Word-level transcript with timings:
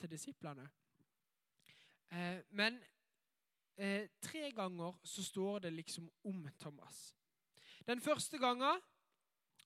til 0.00 0.10
disiplene. 0.10 0.68
Eh, 2.12 2.40
men 2.50 2.78
eh, 3.76 4.08
tre 4.20 4.50
ganger 4.52 5.00
så 5.04 5.24
står 5.24 5.58
det 5.58 5.72
liksom 5.72 6.10
om 6.24 6.48
Thomas. 6.60 7.16
Den 7.86 8.00
første 8.00 8.38
gangen 8.38 8.80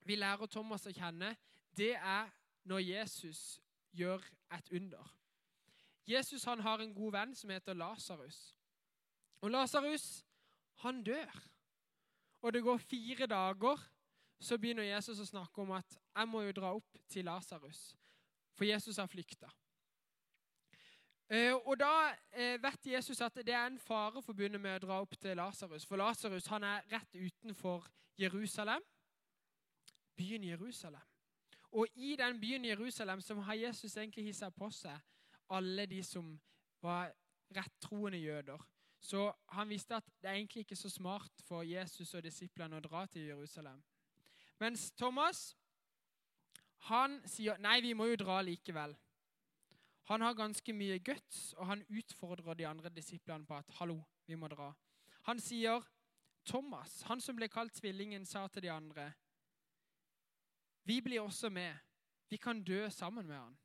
vi 0.07 0.17
lærer 0.17 0.47
Thomas 0.47 0.87
å 0.87 0.95
kjenne, 0.95 1.35
det 1.77 1.95
er 1.97 2.31
når 2.65 2.79
Jesus 2.79 3.61
gjør 3.93 4.23
et 4.55 4.71
under. 4.73 5.13
Jesus 6.07 6.45
han 6.45 6.63
har 6.63 6.81
en 6.81 6.95
god 6.95 7.13
venn 7.13 7.35
som 7.35 7.51
heter 7.51 7.75
Lasarus. 7.75 8.39
Og 9.43 9.51
Lasarus, 9.51 10.25
han 10.85 11.03
dør. 11.03 11.43
Og 12.43 12.53
det 12.53 12.63
går 12.63 12.79
fire 12.79 13.27
dager, 13.27 13.83
så 14.39 14.59
begynner 14.59 14.87
Jesus 14.87 15.21
å 15.21 15.27
snakke 15.27 15.63
om 15.63 15.73
at 15.75 15.99
jeg 15.99 16.29
må 16.29 16.45
jo 16.47 16.55
dra 16.55 16.73
opp 16.77 16.99
til 17.11 17.27
Lasarus, 17.27 17.97
for 18.55 18.69
Jesus 18.69 19.01
har 19.01 19.11
flykta. 19.11 19.51
Og 21.29 21.75
da 21.79 22.15
eh, 22.33 22.55
vet 22.63 22.87
Jesus 22.87 23.21
at 23.21 23.35
det 23.43 23.55
er 23.55 23.67
en 23.67 23.81
fare 23.83 24.23
forbundet 24.23 24.61
med 24.63 24.77
å 24.77 24.87
dra 24.87 25.01
opp 25.03 25.17
til 25.19 25.35
Lasarus. 25.37 25.87
For 25.87 25.99
Lasarus 25.99 26.47
er 26.55 26.85
rett 26.93 27.19
utenfor 27.19 27.89
Jerusalem, 28.19 28.83
byen 30.17 30.45
Jerusalem. 30.45 31.03
Og 31.73 31.87
i 31.95 32.15
den 32.17 32.41
byen 32.41 32.65
Jerusalem 32.65 33.21
som 33.21 33.39
har 33.39 33.55
Jesus 33.55 33.97
egentlig 33.97 34.25
hissa 34.25 34.51
på 34.51 34.71
seg 34.71 34.97
alle 35.51 35.87
de 35.87 36.03
som 36.05 36.31
var 36.83 37.11
rettroende 37.55 38.19
jøder. 38.19 38.63
Så 39.01 39.33
han 39.49 39.69
visste 39.69 39.97
at 39.97 40.07
det 40.23 40.31
er 40.31 40.39
egentlig 40.39 40.65
ikke 40.65 40.77
så 40.77 40.91
smart 40.91 41.43
for 41.47 41.63
Jesus 41.63 42.15
og 42.15 42.25
disiplene 42.25 42.79
å 42.79 42.83
dra 42.83 43.05
til 43.07 43.29
Jerusalem. 43.29 43.83
Mens 44.59 44.91
Thomas 44.97 45.57
han 46.89 47.21
sier 47.29 47.59
nei, 47.59 47.81
vi 47.83 47.95
må 47.99 48.07
jo 48.11 48.19
dra 48.21 48.41
likevel. 48.43 48.95
Han 50.07 50.23
har 50.23 50.35
ganske 50.39 50.73
mye 50.73 50.99
guts, 51.03 51.53
og 51.59 51.67
han 51.67 51.83
utfordrer 51.89 52.55
de 52.55 52.67
andre 52.67 52.91
disiplene 52.95 53.47
på 53.47 53.57
at 53.59 53.71
hallo, 53.81 54.01
vi 54.27 54.39
må 54.39 54.49
dra. 54.49 54.71
Han 55.27 55.41
sier 55.43 55.83
Thomas, 56.47 57.01
han 57.09 57.21
som 57.21 57.37
ble 57.37 57.49
kalt 57.51 57.75
tvillingen, 57.75 58.27
sa 58.27 58.47
til 58.49 58.63
de 58.69 58.71
andre 58.71 59.11
vi 60.87 61.01
blir 61.03 61.21
også 61.21 61.51
med. 61.51 61.75
Vi 62.31 62.37
kan 62.37 62.63
dø 62.63 62.89
sammen 62.91 63.27
med 63.27 63.37
han. 63.37 63.57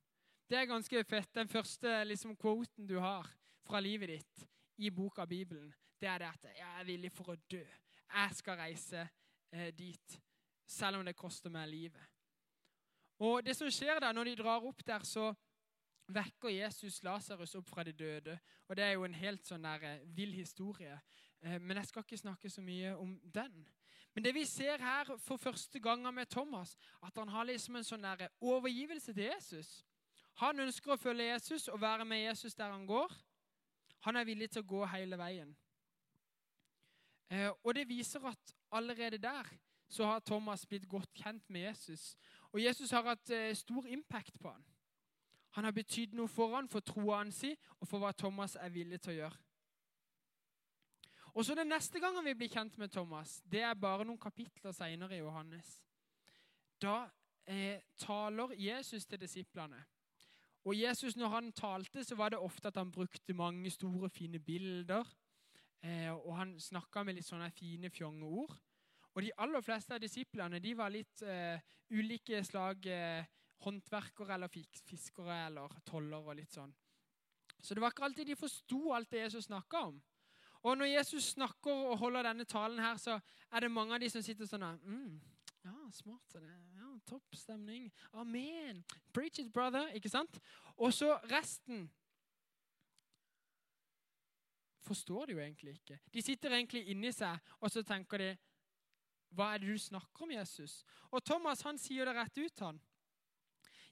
Det 0.49 0.57
er 0.57 0.65
ganske 0.65 1.03
fett. 1.03 1.35
Den 1.35 1.47
første 1.47 2.03
liksom, 2.03 2.35
quoten 2.35 2.87
du 2.87 2.97
har 2.99 3.29
fra 3.61 3.79
livet 3.79 4.09
ditt 4.09 4.47
i 4.81 4.89
boka 4.89 5.25
Bibelen, 5.25 5.69
det 6.01 6.09
er 6.09 6.17
det 6.17 6.27
at 6.27 6.45
'jeg 6.57 6.79
er 6.79 6.83
villig 6.83 7.11
for 7.11 7.31
å 7.31 7.35
dø'. 7.35 7.67
Jeg 8.13 8.29
skal 8.33 8.57
reise 8.57 9.09
eh, 9.51 9.71
dit, 9.71 10.21
selv 10.65 10.97
om 10.97 11.05
det 11.05 11.15
koster 11.15 11.49
meg 11.49 11.69
livet. 11.69 12.07
Og 13.19 13.45
det 13.45 13.55
som 13.55 13.69
skjer 13.69 13.99
der, 13.99 14.11
Når 14.11 14.23
de 14.23 14.35
drar 14.35 14.65
opp 14.65 14.85
der, 14.85 15.03
så 15.03 15.33
vekker 16.13 16.49
Jesus 16.53 17.01
Lasarus 17.03 17.55
opp 17.55 17.69
fra 17.69 17.83
de 17.83 17.91
døde. 17.91 18.39
Og 18.67 18.75
Det 18.77 18.83
er 18.83 18.91
jo 18.91 19.03
en 19.03 19.13
helt 19.13 19.45
sånn 19.47 19.63
der, 19.63 19.83
eh, 19.83 19.99
vill 20.05 20.33
historie. 20.33 20.99
Eh, 21.41 21.59
men 21.59 21.77
jeg 21.77 21.85
skal 21.85 22.03
ikke 22.03 22.17
snakke 22.17 22.49
så 22.49 22.61
mye 22.61 22.97
om 22.97 23.19
den. 23.33 23.67
Men 24.13 24.23
det 24.23 24.33
vi 24.35 24.45
ser 24.45 24.77
her 24.77 25.17
for 25.17 25.37
første 25.37 25.79
gang 25.79 26.13
med 26.13 26.25
Thomas, 26.25 26.77
at 27.03 27.15
han 27.15 27.27
har 27.27 27.43
liksom 27.43 27.75
en 27.75 27.83
sånn 27.83 28.03
der 28.03 28.27
overgivelse 28.41 29.13
til 29.13 29.23
Jesus. 29.23 29.85
Han 30.41 30.59
ønsker 30.59 30.93
å 30.93 30.99
følge 30.99 31.31
Jesus 31.31 31.67
og 31.67 31.81
være 31.81 32.05
med 32.05 32.25
Jesus 32.25 32.55
der 32.55 32.71
han 32.71 32.85
går. 32.87 33.11
Han 34.01 34.15
er 34.15 34.25
villig 34.25 34.49
til 34.51 34.63
å 34.63 34.67
gå 34.67 34.85
hele 34.85 35.17
veien. 35.17 35.55
Eh, 37.31 37.51
og 37.63 37.75
det 37.75 37.87
viser 37.87 38.25
at 38.27 38.55
allerede 38.71 39.17
der 39.17 39.47
så 39.91 40.05
har 40.07 40.19
Thomas 40.19 40.65
blitt 40.65 40.87
godt 40.89 41.13
kjent 41.13 41.49
med 41.49 41.61
Jesus. 41.61 42.15
Og 42.51 42.63
Jesus 42.63 42.91
har 42.91 43.07
hatt 43.07 43.29
eh, 43.29 43.55
stor 43.55 43.87
impact 43.87 44.39
på 44.39 44.51
han. 44.51 44.63
Han 45.57 45.67
har 45.67 45.75
betydd 45.75 46.13
noe 46.15 46.31
for 46.31 46.55
han, 46.55 46.69
for 46.71 46.83
troa 46.85 47.23
si 47.31 47.51
og 47.79 47.87
for 47.87 47.99
hva 47.99 48.11
Thomas 48.15 48.55
er 48.55 48.71
villig 48.71 49.01
til 49.01 49.13
å 49.13 49.17
gjøre. 49.21 49.39
Og 51.33 51.45
så 51.45 51.55
Den 51.55 51.67
neste 51.71 51.99
gangen 51.99 52.25
vi 52.25 52.33
blir 52.35 52.51
kjent 52.51 52.77
med 52.77 52.91
Thomas, 52.91 53.41
det 53.45 53.61
er 53.63 53.73
bare 53.73 54.05
noen 54.05 54.19
kapitler 54.19 54.71
senere 54.75 55.15
i 55.15 55.21
Johannes. 55.21 55.81
Da 56.81 57.07
eh, 57.45 57.79
taler 57.97 58.51
Jesus 58.57 59.05
til 59.05 59.19
disiplene. 59.19 59.79
Og 60.65 60.75
Jesus, 60.77 61.15
når 61.17 61.27
han 61.27 61.51
talte, 61.51 62.03
så 62.03 62.15
var 62.15 62.29
det 62.29 62.39
ofte 62.39 62.67
at 62.67 62.77
han 62.77 62.91
brukte 62.91 63.33
mange 63.33 63.69
store, 63.69 64.09
fine 64.09 64.39
bilder. 64.39 65.07
Eh, 65.81 66.11
og 66.11 66.37
han 66.37 66.59
snakka 66.59 67.03
med 67.03 67.17
litt 67.17 67.25
sånne 67.25 67.49
fine, 67.51 67.89
fjonge 67.89 68.25
ord. 68.25 68.53
Og 69.13 69.23
de 69.23 69.31
aller 69.37 69.61
fleste 69.61 69.95
av 69.95 70.01
disiplene 70.03 70.59
de 70.59 70.75
var 70.77 70.93
litt 70.93 71.23
eh, 71.25 71.59
ulike 71.91 72.43
slag 72.43 72.85
eh, 72.87 73.25
håndverkere 73.63 74.35
eller 74.35 74.51
fiskere 74.87 75.45
eller 75.47 75.75
toller 75.87 76.31
og 76.31 76.37
litt 76.39 76.53
sånn. 76.53 76.73
Så 77.61 77.75
det 77.75 77.83
var 77.83 77.93
ikke 77.93 78.07
alltid 78.07 78.31
de 78.31 78.39
forsto 78.39 78.79
alt 78.95 79.11
det 79.11 79.25
Jesus 79.25 79.45
snakka 79.45 79.83
om. 79.91 79.99
Og 80.61 80.77
når 80.77 80.85
Jesus 80.85 81.31
snakker 81.33 81.71
og 81.71 81.97
holder 81.97 82.23
denne 82.29 82.45
talen 82.45 82.79
her, 82.79 82.97
så 82.97 83.19
er 83.51 83.59
det 83.59 83.71
mange 83.71 83.95
av 83.95 84.01
de 84.01 84.09
som 84.09 84.21
sitter 84.25 84.49
sånn 84.49 84.65
mm, 84.81 85.21
Ja, 85.65 85.77
smart. 85.93 86.35
Ja, 86.77 86.91
Topp 87.05 87.35
stemning. 87.37 87.89
Amen. 88.13 88.83
Preach 89.13 89.39
it, 89.41 89.51
brother. 89.53 89.89
Ikke 89.97 90.09
sant? 90.09 90.39
Og 90.77 90.93
så 90.93 91.15
resten 91.29 91.87
forstår 94.85 95.25
de 95.25 95.37
jo 95.37 95.41
egentlig 95.41 95.75
ikke. 95.79 95.99
De 96.13 96.21
sitter 96.21 96.55
egentlig 96.57 96.87
inni 96.89 97.11
seg, 97.13 97.37
og 97.59 97.71
så 97.71 97.83
tenker 97.85 98.17
de 98.21 98.31
Hva 99.31 99.53
er 99.53 99.61
det 99.63 99.71
du 99.71 99.79
snakker 99.79 100.25
om, 100.25 100.31
Jesus? 100.35 100.81
Og 101.09 101.23
Thomas 101.23 101.61
han 101.63 101.77
sier 101.79 102.05
det 102.05 102.17
rett 102.17 102.37
ut, 102.41 102.59
han. 102.59 102.81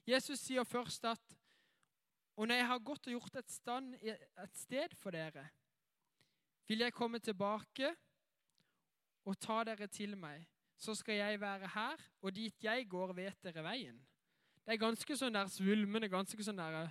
Jesus 0.06 0.40
sier 0.40 0.64
først 0.64 1.04
at 1.04 1.36
Og 2.36 2.48
når 2.48 2.54
jeg 2.54 2.66
har 2.66 2.78
gått 2.78 3.06
og 3.06 3.12
gjort 3.12 3.34
et, 3.36 3.50
stand, 3.52 3.94
et 4.00 4.56
sted 4.56 4.94
for 4.96 5.12
dere, 5.12 5.42
vil 6.68 6.80
jeg 6.80 6.94
komme 6.96 7.18
tilbake 7.18 7.90
og 9.28 9.36
ta 9.36 9.58
dere 9.66 9.88
til 9.92 10.14
meg. 10.16 10.46
Så 10.80 10.94
skal 10.96 11.18
jeg 11.18 11.40
være 11.40 11.68
her, 11.74 12.00
og 12.22 12.32
dit 12.32 12.64
jeg 12.64 12.86
går, 12.88 13.12
vet 13.12 13.42
dere 13.44 13.64
veien. 13.66 13.98
Det 14.64 14.72
er 14.72 14.80
ganske 14.80 15.16
sånn 15.18 15.36
der 15.36 15.50
svulmende, 15.52 16.08
ganske 16.08 16.44
sånn 16.46 16.62
der 16.62 16.88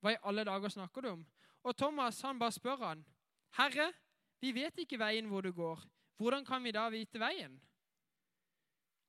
Hva 0.00 0.14
i 0.14 0.20
alle 0.30 0.46
dager 0.48 0.72
snakker 0.72 1.04
du 1.04 1.12
om? 1.12 1.22
Og 1.62 1.76
Thomas 1.76 2.20
han 2.22 2.38
bare 2.38 2.54
spør 2.54 2.82
han, 2.82 3.06
Herre, 3.58 3.92
vi 4.40 4.52
vet 4.54 4.78
ikke 4.82 4.98
veien 4.98 5.26
hvor 5.30 5.42
du 5.42 5.52
går. 5.52 5.82
Hvordan 6.18 6.44
kan 6.46 6.62
vi 6.64 6.74
da 6.74 6.88
vite 6.90 7.20
veien? 7.22 7.58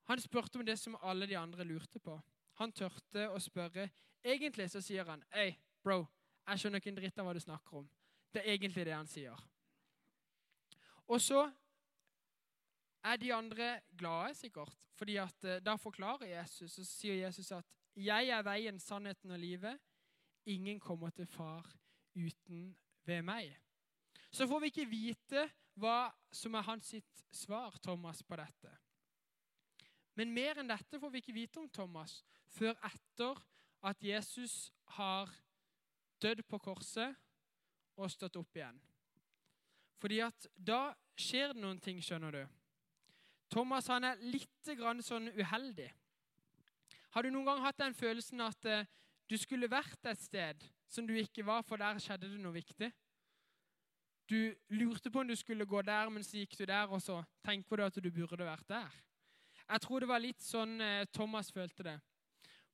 Han 0.10 0.22
spurte 0.22 0.58
om 0.58 0.66
det 0.66 0.78
som 0.82 0.98
alle 1.02 1.28
de 1.30 1.38
andre 1.38 1.66
lurte 1.66 2.02
på. 2.02 2.16
Han 2.60 2.74
tørte 2.76 3.30
å 3.32 3.40
spørre. 3.40 3.88
Egentlig 4.24 4.68
så 4.72 4.82
sier 4.84 5.08
han, 5.08 5.24
Hei, 5.32 5.54
bro, 5.84 6.04
jeg 6.50 6.60
skjønner 6.60 6.82
ikke 6.82 6.92
en 6.92 7.00
dritt 7.00 7.20
av 7.22 7.28
hva 7.28 7.36
du 7.36 7.42
snakker 7.44 7.82
om. 7.82 7.88
Det 8.34 8.44
er 8.44 8.54
egentlig 8.54 8.86
det 8.86 8.96
han 8.96 9.10
sier. 9.10 9.40
Og 11.10 11.22
så 11.24 11.46
er 13.04 13.18
de 13.18 13.32
andre 13.34 13.70
glade, 13.98 14.36
sikkert, 14.38 14.76
fordi 15.00 15.16
at 15.22 15.46
eh, 15.48 15.62
da 15.64 15.78
forklarer 15.80 16.28
Jesus, 16.28 16.78
og 16.82 16.86
sier 16.86 17.16
Jesus 17.24 17.52
at 17.56 17.66
'Jeg 17.96 18.30
er 18.30 18.44
veien, 18.44 18.80
sannheten 18.80 19.32
og 19.32 19.40
livet'. 19.40 19.80
Ingen 20.46 20.80
kommer 20.80 21.10
til 21.10 21.26
far 21.28 21.66
uten 22.16 22.78
ved 23.06 23.22
meg. 23.22 23.58
Så 24.32 24.48
får 24.48 24.60
vi 24.60 24.66
ikke 24.66 24.90
vite 24.90 25.50
hva 25.76 26.12
som 26.32 26.54
er 26.54 26.62
hans 26.62 26.86
sitt 26.86 27.24
svar, 27.32 27.78
Thomas, 27.82 28.24
på 28.24 28.36
dette. 28.36 28.78
Men 30.16 30.34
mer 30.34 30.60
enn 30.60 30.70
dette 30.70 31.00
får 31.00 31.10
vi 31.10 31.18
ikke 31.18 31.34
vite 31.34 31.60
om 31.60 31.70
Thomas 31.70 32.24
før 32.56 32.76
etter 32.90 33.40
at 33.86 34.04
Jesus 34.04 34.72
har 34.98 35.32
dødd 36.22 36.44
på 36.50 36.60
korset 36.60 37.16
og 38.00 38.12
stått 38.12 38.38
opp 38.40 38.58
igjen. 38.58 38.80
Fordi 40.00 40.22
at 40.24 40.48
da 40.56 40.94
skjer 41.20 41.54
det 41.54 41.64
noen 41.64 41.80
ting, 41.84 42.00
skjønner 42.04 42.36
du. 42.36 42.44
Thomas 43.52 43.90
han 43.90 44.06
er 44.08 44.22
litt 44.22 44.72
grann 44.78 45.02
sånn 45.04 45.32
uheldig. 45.36 45.90
Har 47.16 47.26
du 47.26 47.32
noen 47.34 47.48
gang 47.48 47.64
hatt 47.64 47.80
den 47.82 47.96
følelsen 47.98 48.44
at 48.46 48.68
uh, 48.70 48.86
du 49.30 49.36
skulle 49.38 49.70
vært 49.72 50.06
et 50.08 50.22
sted 50.22 50.66
som 50.90 51.08
du 51.08 51.16
ikke 51.18 51.46
var, 51.46 51.64
for 51.66 51.82
der 51.82 52.00
skjedde 52.02 52.30
det 52.30 52.42
noe 52.42 52.56
viktig? 52.56 52.92
Du 54.30 54.54
lurte 54.78 55.10
på 55.10 55.24
om 55.24 55.30
du 55.30 55.36
skulle 55.36 55.66
gå 55.66 55.82
der, 55.82 56.10
men 56.14 56.24
så 56.24 56.38
gikk 56.38 56.54
du 56.60 56.68
der, 56.70 56.86
og 56.94 57.02
så 57.02 57.24
tenker 57.46 57.80
du 57.82 57.86
at 57.88 57.98
du 57.98 58.12
burde 58.14 58.46
vært 58.46 58.68
der. 58.70 59.00
Jeg 59.70 59.82
tror 59.82 60.02
det 60.02 60.10
var 60.10 60.22
litt 60.22 60.46
sånn 60.46 60.78
uh, 60.82 61.08
Thomas 61.14 61.50
følte 61.54 61.88
det. 61.90 61.98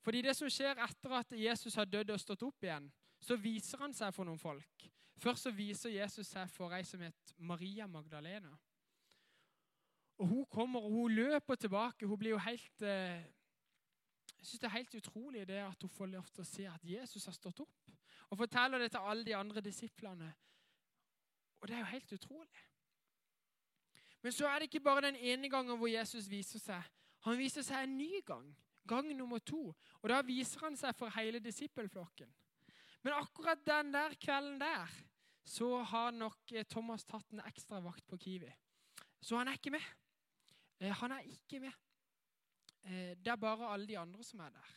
Fordi 0.06 0.22
det 0.22 0.36
som 0.38 0.50
skjer 0.54 0.78
etter 0.86 1.14
at 1.18 1.32
Jesus 1.34 1.76
har 1.76 1.88
dødd 1.90 2.14
og 2.14 2.22
stått 2.22 2.44
opp 2.46 2.64
igjen, 2.64 2.92
så 3.18 3.38
viser 3.42 3.82
han 3.82 3.94
seg 3.96 4.14
for 4.14 4.28
noen 4.28 4.38
folk. 4.38 4.86
Først 5.18 5.48
så 5.48 5.52
viser 5.56 5.96
Jesus 5.96 6.30
seg 6.30 6.50
for 6.54 6.76
ei 6.76 6.84
som 6.86 7.02
het 7.02 7.32
Maria 7.38 7.88
Magdalena. 7.90 8.52
Og 10.22 10.28
Hun 10.28 10.46
kommer 10.46 10.86
og 10.86 10.92
hun 10.92 11.12
løper 11.12 11.56
tilbake. 11.56 12.06
Hun 12.06 12.20
blir 12.20 12.36
jo 12.36 12.38
helt 12.38 12.82
eh, 12.82 13.24
Jeg 14.38 14.46
synes 14.46 14.60
Det 14.60 14.68
er 14.68 14.78
helt 14.78 14.96
utrolig 14.96 15.48
det 15.48 15.58
at 15.64 15.82
hun 15.82 15.90
får 15.90 16.06
lov 16.06 16.28
til 16.30 16.44
å 16.44 16.48
se 16.48 16.68
at 16.70 16.84
Jesus 16.86 17.26
har 17.26 17.34
stått 17.34 17.60
opp. 17.60 17.92
Og 18.30 18.38
forteller 18.38 18.78
det 18.80 18.92
til 18.92 19.02
alle 19.02 19.26
de 19.26 19.36
andre 19.36 19.62
disiplene. 19.62 20.34
Og 21.62 21.68
det 21.68 21.76
er 21.76 21.80
jo 21.80 21.94
helt 21.96 22.14
utrolig. 22.14 22.62
Men 24.22 24.32
så 24.32 24.48
er 24.48 24.60
det 24.60 24.70
ikke 24.70 24.86
bare 24.86 25.02
den 25.08 25.16
ene 25.16 25.50
gangen 25.50 25.78
hvor 25.78 25.88
Jesus 25.88 26.30
viser 26.30 26.60
seg. 26.60 26.84
Han 27.26 27.38
viser 27.38 27.66
seg 27.66 27.84
en 27.84 27.98
ny 27.98 28.22
gang. 28.26 28.46
Gang 28.88 29.10
nummer 29.18 29.40
to. 29.40 29.74
Og 30.02 30.10
da 30.10 30.22
viser 30.26 30.66
han 30.68 30.78
seg 30.78 30.96
for 30.98 31.14
hele 31.18 31.42
disippelflokken. 31.44 32.30
Men 33.06 33.18
akkurat 33.18 33.62
den 33.66 33.92
der 33.94 34.16
kvelden 34.22 34.60
der 34.62 34.94
så 35.46 35.84
har 35.84 36.12
nok 36.12 36.52
eh, 36.52 36.66
Thomas 36.66 37.06
tatt 37.06 37.34
en 37.34 37.44
ekstra 37.46 37.80
vakt 37.86 38.06
på 38.10 38.18
Kiwi. 38.18 38.50
Så 39.22 39.38
han 39.38 39.50
er 39.50 39.60
ikke 39.60 39.76
med. 39.76 39.86
Eh, 40.80 40.94
han 41.02 41.14
er 41.14 41.28
ikke 41.30 41.60
med. 41.62 41.76
Eh, 42.86 43.14
det 43.18 43.30
er 43.34 43.42
bare 43.42 43.70
alle 43.74 43.88
de 43.88 43.98
andre 43.98 44.24
som 44.24 44.42
er 44.42 44.50
der. 44.50 44.74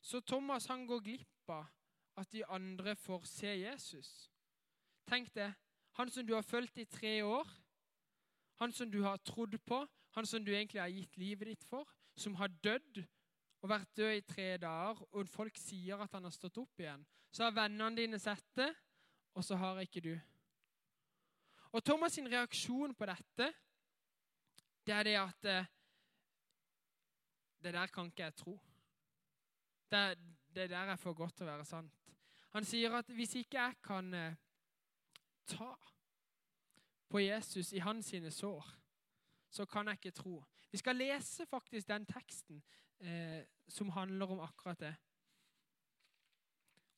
Så 0.00 0.20
Thomas 0.20 0.66
han 0.70 0.86
går 0.86 1.02
glipp 1.04 1.50
av 1.50 1.66
at 2.16 2.30
de 2.32 2.44
andre 2.46 2.94
får 2.96 3.26
se 3.26 3.50
Jesus. 3.58 4.30
Tenk 5.06 5.34
det. 5.34 5.52
Han 5.98 6.10
som 6.10 6.26
du 6.26 6.34
har 6.34 6.46
fulgt 6.46 6.78
i 6.78 6.84
tre 6.84 7.22
år, 7.22 7.48
han 8.60 8.72
som 8.72 8.90
du 8.90 9.02
har 9.02 9.16
trodd 9.16 9.58
på, 9.66 9.82
han 10.16 10.26
som 10.26 10.44
du 10.44 10.52
egentlig 10.52 10.80
har 10.82 10.92
gitt 10.92 11.16
livet 11.20 11.52
ditt 11.52 11.64
for, 11.64 11.88
som 12.18 12.34
har 12.40 12.52
dødd 12.64 13.02
og 13.60 13.68
vært 13.68 13.96
død 13.96 14.16
i 14.16 14.24
tre 14.24 14.46
dager, 14.60 15.02
og 15.12 15.28
folk 15.28 15.58
sier 15.60 16.00
at 16.00 16.12
han 16.16 16.24
har 16.24 16.34
stått 16.34 16.58
opp 16.62 16.80
igjen, 16.80 17.02
så 17.30 17.46
har 17.46 17.56
vennene 17.56 17.96
dine 17.98 18.18
sett 18.18 18.46
det, 18.56 18.70
og 19.36 19.44
så 19.44 19.58
har 19.60 19.80
ikke 19.84 20.02
du. 20.04 20.14
Og 21.70 21.82
Thomas' 21.86 22.16
sin 22.16 22.28
reaksjon 22.28 22.94
på 22.98 23.06
dette, 23.06 23.52
det 24.86 24.94
er 24.96 25.06
det 25.06 25.18
at 25.20 25.44
eh, 25.44 25.68
Det 27.60 27.74
der 27.74 27.86
kan 27.86 28.06
ikke 28.06 28.22
jeg 28.22 28.34
tro. 28.34 28.60
Det, 29.90 30.18
det 30.54 30.70
der 30.70 30.88
er 30.88 30.96
for 30.96 31.12
godt 31.12 31.34
til 31.36 31.44
å 31.44 31.50
være 31.50 31.64
sant. 31.68 32.14
Han 32.54 32.64
sier 32.64 32.94
at 32.96 33.10
hvis 33.12 33.34
ikke 33.36 33.60
jeg 33.60 33.74
kan 33.84 34.14
eh, 34.14 34.38
ta 35.44 35.74
på 37.10 37.20
Jesus 37.20 37.72
i 37.76 37.82
hans 37.84 38.06
sine 38.06 38.30
sår, 38.30 38.79
så 39.50 39.66
kan 39.66 39.86
jeg 39.86 39.98
ikke 39.98 40.10
tro. 40.10 40.44
Vi 40.70 40.78
skal 40.78 40.96
lese 40.96 41.46
faktisk 41.46 41.88
den 41.88 42.06
teksten 42.06 42.62
eh, 43.00 43.42
som 43.68 43.88
handler 43.88 44.26
om 44.26 44.40
akkurat 44.40 44.80
det. 44.80 44.94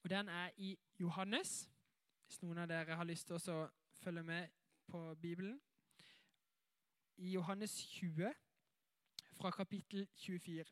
Og 0.03 0.11
Den 0.11 0.29
er 0.29 0.51
i 0.57 0.79
Johannes, 1.01 1.71
hvis 2.27 2.43
noen 2.43 2.59
av 2.59 2.69
dere 2.69 2.97
har 2.99 3.07
lyst 3.07 3.27
til 3.27 3.53
å 3.53 3.69
følge 4.03 4.23
med 4.23 4.49
på 4.91 5.15
Bibelen. 5.15 5.61
I 7.17 7.33
Johannes 7.33 7.77
20, 7.87 8.33
fra 9.33 9.51
kapittel 9.51 10.09
24. 10.15 10.65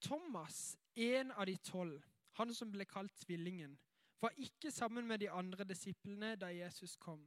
Thomas, 0.00 0.76
en 0.96 1.30
av 1.30 1.46
de 1.46 1.56
tolv, 1.56 2.02
han 2.32 2.54
som 2.54 2.70
ble 2.72 2.84
kalt 2.84 3.14
Tvillingen, 3.24 3.78
var 4.20 4.34
ikke 4.36 4.70
sammen 4.70 5.06
med 5.06 5.18
de 5.18 5.30
andre 5.30 5.64
disiplene 5.64 6.36
da 6.36 6.52
Jesus 6.54 6.96
kom. 6.96 7.24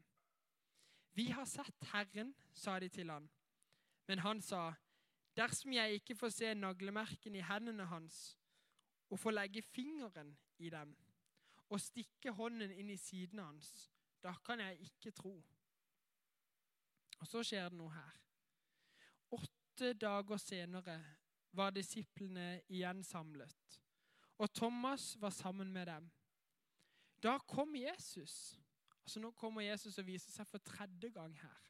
Vi 1.15 1.29
har 1.31 1.45
sett 1.45 1.83
Herren, 1.94 2.33
sa 2.53 2.79
de 2.79 2.89
til 2.91 3.09
han. 3.09 3.29
Men 4.07 4.19
han 4.19 4.41
sa, 4.44 4.73
dersom 5.38 5.73
jeg 5.73 6.01
ikke 6.01 6.15
får 6.19 6.33
se 6.35 6.53
naglemerken 6.53 7.35
i 7.35 7.44
hendene 7.44 7.88
hans 7.88 8.35
og 9.09 9.19
får 9.19 9.38
legge 9.38 9.63
fingeren 9.63 10.33
i 10.59 10.69
dem 10.69 10.91
og 11.69 11.81
stikke 11.81 12.33
hånden 12.35 12.73
inn 12.75 12.91
i 12.94 13.00
siden 13.00 13.39
hans, 13.41 13.88
da 14.21 14.35
kan 14.45 14.59
jeg 14.62 14.85
ikke 14.85 15.13
tro. 15.15 15.33
Og 17.19 17.27
så 17.29 17.41
skjer 17.47 17.71
det 17.71 17.79
noe 17.79 17.94
her. 17.94 18.19
Åtte 19.33 19.94
dager 19.97 20.41
senere 20.41 21.00
var 21.56 21.73
disiplene 21.73 22.59
igjen 22.68 23.01
samlet, 23.07 23.79
og 24.38 24.51
Thomas 24.53 25.13
var 25.21 25.31
sammen 25.33 25.71
med 25.73 25.88
dem. 25.88 26.11
Da 27.23 27.38
kom 27.47 27.75
Jesus. 27.79 28.59
Altså 29.06 29.19
Nå 29.22 29.31
kommer 29.31 29.62
Jesus 29.62 29.98
og 30.02 30.07
viser 30.07 30.31
seg 30.34 30.48
for 30.50 30.63
tredje 30.66 31.10
gang 31.13 31.36
her 31.40 31.66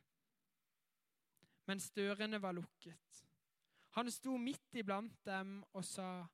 mens 1.66 1.90
dørene 1.92 2.42
var 2.42 2.54
lukket. 2.54 3.22
Han 3.98 4.12
sto 4.12 4.38
midt 4.38 4.76
iblant 4.78 5.18
dem 5.26 5.64
og 5.74 5.86
sa, 5.86 6.26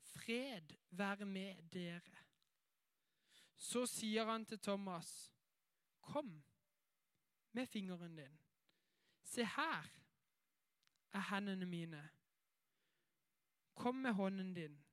'Fred 0.00 0.76
være 0.90 1.26
med 1.26 1.62
dere.' 1.72 2.24
Så 3.56 3.86
sier 3.86 4.24
han 4.24 4.46
til 4.46 4.58
Thomas, 4.58 5.34
'Kom 6.00 6.44
med 7.52 7.66
fingeren 7.66 8.16
din. 8.16 8.38
Se 9.22 9.44
her 9.44 9.90
er 11.12 11.34
hendene 11.34 11.66
mine. 11.66 12.10
Kom 13.74 13.94
med 13.94 14.12
hånden 14.12 14.54
din 14.54 14.84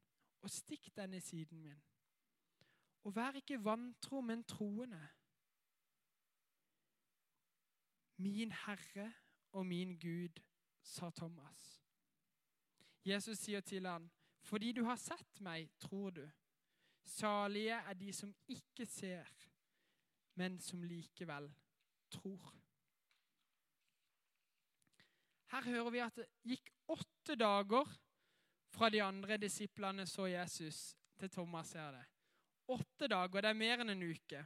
og 0.41 0.49
stikk 0.49 0.95
den 0.95 1.13
i 1.13 1.19
siden 1.19 1.61
min. 1.61 1.83
Og 3.03 3.15
vær 3.15 3.31
ikke 3.31 3.63
vantro, 3.63 4.21
men 4.21 4.43
troende. 4.43 5.09
Min 8.17 8.51
Herre 8.51 9.13
og 9.51 9.65
min 9.65 9.97
Gud, 9.99 10.41
sa 10.83 11.09
Thomas. 11.09 11.83
Jesus 13.05 13.39
sier 13.39 13.61
til 13.61 13.87
han, 13.87 14.09
fordi 14.43 14.71
du 14.71 14.83
har 14.83 14.99
sett 14.99 15.39
meg, 15.43 15.69
tror 15.79 16.11
du. 16.11 16.23
Salige 17.03 17.75
er 17.75 17.93
de 17.99 18.13
som 18.13 18.31
ikke 18.47 18.85
ser, 18.87 19.27
men 20.39 20.59
som 20.59 20.83
likevel 20.83 21.49
tror. 22.11 22.53
Her 25.53 25.67
hører 25.69 25.91
vi 25.93 26.01
at 26.01 26.15
det 26.17 26.27
gikk 26.49 26.71
åtte 26.89 27.35
dager 27.37 27.89
fra 28.73 28.89
de 28.89 29.03
andre 29.03 29.37
disiplene 29.37 30.05
så 30.09 30.25
Jesus, 30.31 30.95
til 31.19 31.29
Thomas 31.29 31.67
ser 31.75 31.91
det. 31.93 32.05
Åtte 32.73 33.07
dager, 33.07 33.41
det 33.41 33.51
er 33.51 33.59
mer 33.59 33.83
enn 33.83 33.93
en 33.93 34.05
uke. 34.07 34.45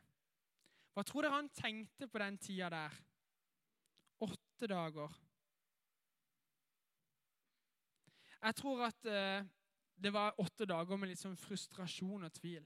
Hva 0.93 1.03
tror 1.05 1.23
dere 1.23 1.37
han 1.37 1.49
tenkte 1.53 2.09
på 2.09 2.19
den 2.19 2.37
tida 2.41 2.69
der? 2.73 2.97
Åtte 4.19 4.67
dager. 4.67 5.13
Jeg 8.41 8.55
tror 8.55 8.85
at 8.85 9.05
eh, 9.05 9.45
det 9.97 10.13
var 10.13 10.37
åtte 10.39 10.65
dager 10.65 10.97
med 10.97 11.09
litt 11.09 11.21
sånn 11.21 11.37
frustrasjon 11.39 12.27
og 12.27 12.33
tvil. 12.33 12.65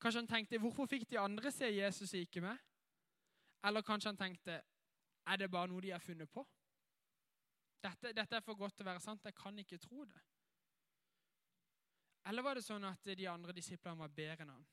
Kanskje 0.00 0.20
han 0.20 0.28
tenkte 0.28 0.58
'Hvorfor 0.60 0.86
fikk 0.86 1.08
de 1.10 1.18
andre 1.18 1.50
se 1.50 1.70
Jesus 1.72 2.12
og 2.12 2.20
ikke 2.20 2.40
meg?' 2.40 2.60
Eller 3.64 3.82
kanskje 3.82 4.08
han 4.08 4.16
tenkte 4.16 4.62
'Er 5.26 5.36
det 5.36 5.50
bare 5.50 5.68
noe 5.68 5.80
de 5.80 5.90
har 5.90 5.98
funnet 5.98 6.30
på?' 6.30 6.46
Dette, 7.82 8.12
dette 8.12 8.36
er 8.36 8.40
for 8.40 8.54
godt 8.54 8.76
til 8.76 8.86
å 8.86 8.90
være 8.90 9.00
sant. 9.00 9.24
Jeg 9.24 9.34
kan 9.34 9.58
ikke 9.58 9.78
tro 9.78 10.04
det. 10.04 10.20
Eller 12.26 12.42
var 12.42 12.54
det 12.54 12.64
sånn 12.64 12.84
at 12.84 13.04
de 13.04 13.28
andre 13.30 13.52
disiplene 13.52 13.98
var 13.98 14.08
bedre 14.08 14.42
enn 14.42 14.50
han? 14.50 14.66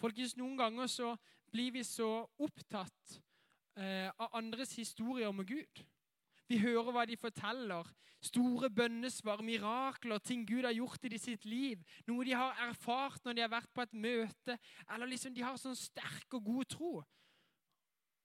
Folkens, 0.00 0.36
Noen 0.36 0.56
ganger 0.58 0.90
så 0.90 1.14
blir 1.52 1.74
vi 1.74 1.84
så 1.86 2.24
opptatt 2.42 3.18
eh, 3.78 4.10
av 4.10 4.34
andres 4.34 4.74
historier 4.78 5.32
med 5.32 5.46
Gud. 5.48 5.84
Vi 6.50 6.58
hører 6.60 6.92
hva 6.92 7.04
de 7.08 7.16
forteller. 7.16 7.88
Store 8.24 8.70
bønnesvar, 8.72 9.42
mirakler, 9.44 10.20
ting 10.24 10.44
Gud 10.48 10.64
har 10.64 10.74
gjort 10.76 11.04
i 11.08 11.20
sitt 11.20 11.44
liv. 11.48 11.82
Noe 12.08 12.24
de 12.24 12.34
har 12.36 12.56
erfart 12.68 13.24
når 13.24 13.36
de 13.36 13.44
har 13.44 13.52
vært 13.52 13.72
på 13.72 13.84
et 13.84 13.96
møte. 13.96 14.58
Eller 14.88 15.12
liksom 15.12 15.34
de 15.36 15.44
har 15.44 15.60
sånn 15.60 15.76
sterk 15.78 16.36
og 16.36 16.44
god 16.44 16.70
tro. 16.76 16.92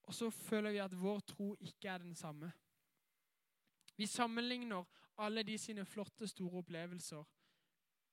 Og 0.08 0.16
så 0.16 0.32
føler 0.34 0.74
vi 0.74 0.82
at 0.84 0.96
vår 0.98 1.22
tro 1.28 1.52
ikke 1.62 1.92
er 1.92 2.04
den 2.04 2.16
samme. 2.18 2.52
Vi 4.00 4.08
sammenligner 4.08 4.88
alle 5.20 5.44
de 5.44 5.58
sine 5.60 5.84
flotte, 5.86 6.28
store 6.28 6.64
opplevelser 6.64 7.26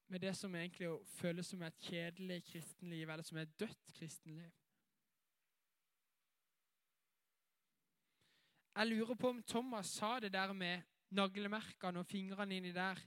med 0.09 0.21
det 0.21 0.37
som 0.37 0.55
egentlig 0.55 0.91
føles 1.17 1.47
som 1.47 1.63
et 1.63 1.79
kjedelig 1.89 2.45
kristenliv, 2.45 3.11
eller 3.11 3.27
som 3.27 3.39
et 3.39 3.59
dødt 3.61 3.93
kristenliv. 3.99 4.51
Jeg 8.77 8.87
lurer 8.87 9.15
på 9.15 9.29
om 9.29 9.43
Thomas 9.43 9.87
sa 9.87 10.19
det 10.21 10.33
der 10.33 10.53
med 10.53 10.83
naglemerkene 11.11 11.99
og 11.99 12.07
fingrene 12.07 12.57
inni 12.57 12.73
der. 12.77 13.01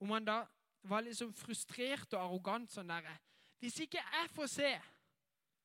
Om 0.00 0.10
han 0.10 0.24
da 0.24 0.44
var 0.82 1.02
liksom 1.02 1.32
frustrert 1.34 2.14
og 2.14 2.22
arrogant 2.22 2.70
sånn 2.72 2.88
derre 2.88 3.18
Hvis 3.60 3.80
ikke 3.84 4.00
jeg 4.00 4.30
får 4.32 4.46
se, 4.48 4.70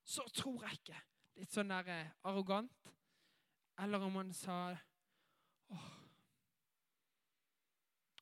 så 0.04 0.26
tror 0.34 0.66
jeg 0.66 0.80
ikke. 0.80 0.98
Litt 1.40 1.54
sånn 1.54 1.70
der 1.72 1.88
eh, 1.88 2.10
arrogant. 2.28 2.90
Eller 3.80 4.02
om 4.04 4.18
han 4.18 4.32
sa 4.36 4.58
åh, 5.72 5.86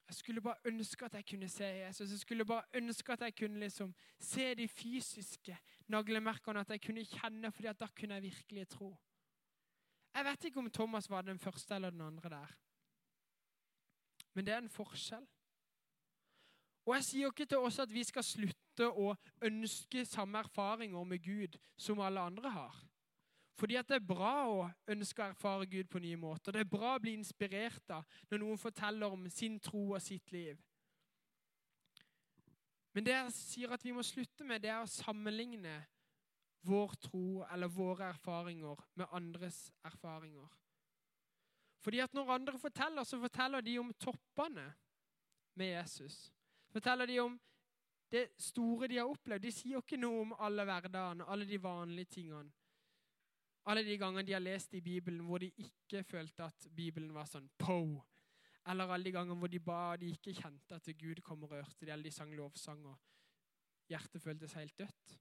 Jeg 0.08 0.14
skulle 0.14 0.40
bare 0.40 0.56
ønske 0.64 1.04
at 1.04 1.14
jeg 1.14 1.26
kunne 1.30 1.48
se 1.48 1.64
Jesus. 1.64 2.10
Jeg 2.10 2.18
skulle 2.18 2.44
bare 2.44 2.62
ønske 2.74 3.12
at 3.12 3.20
jeg 3.20 3.36
kunne 3.36 3.58
liksom 3.58 3.94
se 4.18 4.54
de 4.54 4.68
fysiske 4.68 5.58
naglemerkene. 5.88 6.60
At 6.60 6.70
jeg 6.70 6.82
kunne 6.82 7.04
kjenne, 7.04 7.52
fordi 7.52 7.68
at 7.68 7.80
da 7.80 7.86
kunne 7.86 8.14
jeg 8.14 8.22
virkelig 8.22 8.68
tro. 8.68 8.96
Jeg 10.14 10.24
vet 10.24 10.44
ikke 10.44 10.58
om 10.58 10.70
Thomas 10.70 11.10
var 11.10 11.22
den 11.22 11.38
første 11.38 11.74
eller 11.74 11.90
den 11.90 12.00
andre 12.00 12.28
der. 12.28 12.52
Men 14.34 14.46
det 14.46 14.54
er 14.54 14.58
en 14.58 14.70
forskjell. 14.70 15.26
Og 16.86 16.94
Jeg 16.94 17.04
sier 17.04 17.26
ikke 17.26 17.46
til 17.46 17.58
oss 17.58 17.78
at 17.78 17.92
vi 17.92 18.04
skal 18.04 18.24
slutte 18.24 18.88
å 18.88 19.14
ønske 19.42 20.04
samme 20.04 20.38
erfaringer 20.44 21.04
med 21.04 21.22
Gud 21.24 21.56
som 21.76 22.00
alle 22.00 22.20
andre 22.20 22.50
har. 22.50 22.82
Fordi 23.54 23.76
at 23.78 23.88
det 23.88 24.00
er 24.00 24.06
bra 24.06 24.32
å 24.50 24.62
ønske 24.90 25.22
å 25.22 25.30
erfare 25.30 25.66
Gud 25.70 25.86
på 25.90 26.02
nye 26.02 26.18
måter. 26.18 26.52
Det 26.52 26.64
er 26.64 26.70
bra 26.70 26.96
å 26.96 27.02
bli 27.02 27.14
inspirert 27.14 27.90
av 27.94 28.06
når 28.30 28.42
noen 28.42 28.58
forteller 28.58 29.14
om 29.14 29.28
sin 29.30 29.60
tro 29.62 29.92
og 29.94 30.02
sitt 30.02 30.32
liv. 30.34 30.58
Men 32.94 33.06
det 33.06 33.14
jeg 33.14 33.34
sier 33.36 33.74
at 33.74 33.84
vi 33.84 33.94
må 33.94 34.02
slutte 34.06 34.46
med, 34.46 34.62
det 34.62 34.70
er 34.70 34.82
å 34.82 34.90
sammenligne 34.90 35.80
vår 36.64 36.94
tro 37.08 37.44
eller 37.52 37.70
våre 37.70 38.08
erfaringer 38.14 38.82
med 38.98 39.10
andres 39.12 39.68
erfaringer. 39.84 40.50
Fordi 41.84 41.98
at 42.00 42.14
Når 42.14 42.30
andre 42.32 42.58
forteller, 42.58 43.04
så 43.04 43.20
forteller 43.20 43.60
de 43.60 43.78
om 43.78 43.92
toppene. 43.94 44.74
med 45.56 45.66
Jesus. 45.66 46.32
Forteller 46.72 47.06
de 47.06 47.20
om 47.20 47.40
det 48.10 48.28
store 48.38 48.88
de 48.88 48.96
har 48.96 49.06
opplevd. 49.06 49.42
De 49.42 49.52
sier 49.52 49.72
jo 49.72 49.82
ikke 49.84 49.96
noe 49.96 50.20
om 50.20 50.32
alle 50.38 50.64
hverdagene, 50.66 51.28
alle 51.30 51.46
de 51.46 51.62
vanlige 51.62 52.04
tingene. 52.04 52.50
Alle 53.66 53.84
de 53.84 53.96
gangene 53.98 54.26
de 54.26 54.34
har 54.36 54.42
lest 54.42 54.74
i 54.74 54.82
Bibelen 54.84 55.24
hvor 55.24 55.40
de 55.40 55.48
ikke 55.56 56.02
følte 56.04 56.44
at 56.44 56.66
Bibelen 56.76 57.14
var 57.14 57.28
sånn 57.28 57.46
po. 57.58 58.02
Eller 58.68 58.88
alle 58.88 59.08
de 59.08 59.12
gangene 59.14 59.38
hvor 59.40 59.52
de 59.52 59.60
ba 59.60 59.80
og 59.92 60.00
de 60.00 60.10
ikke 60.12 60.34
kjente 60.36 60.76
at 60.76 60.88
Gud 61.00 61.20
kom 61.24 61.44
og 61.44 61.52
rørte 61.52 61.84
dem, 61.84 61.92
eller 61.92 62.08
de 62.08 62.12
sang 62.12 62.32
lovsang 62.36 62.84
og 62.88 62.98
hjertet 63.88 64.22
føltes 64.22 64.56
helt 64.58 64.78
dødt. 64.78 65.18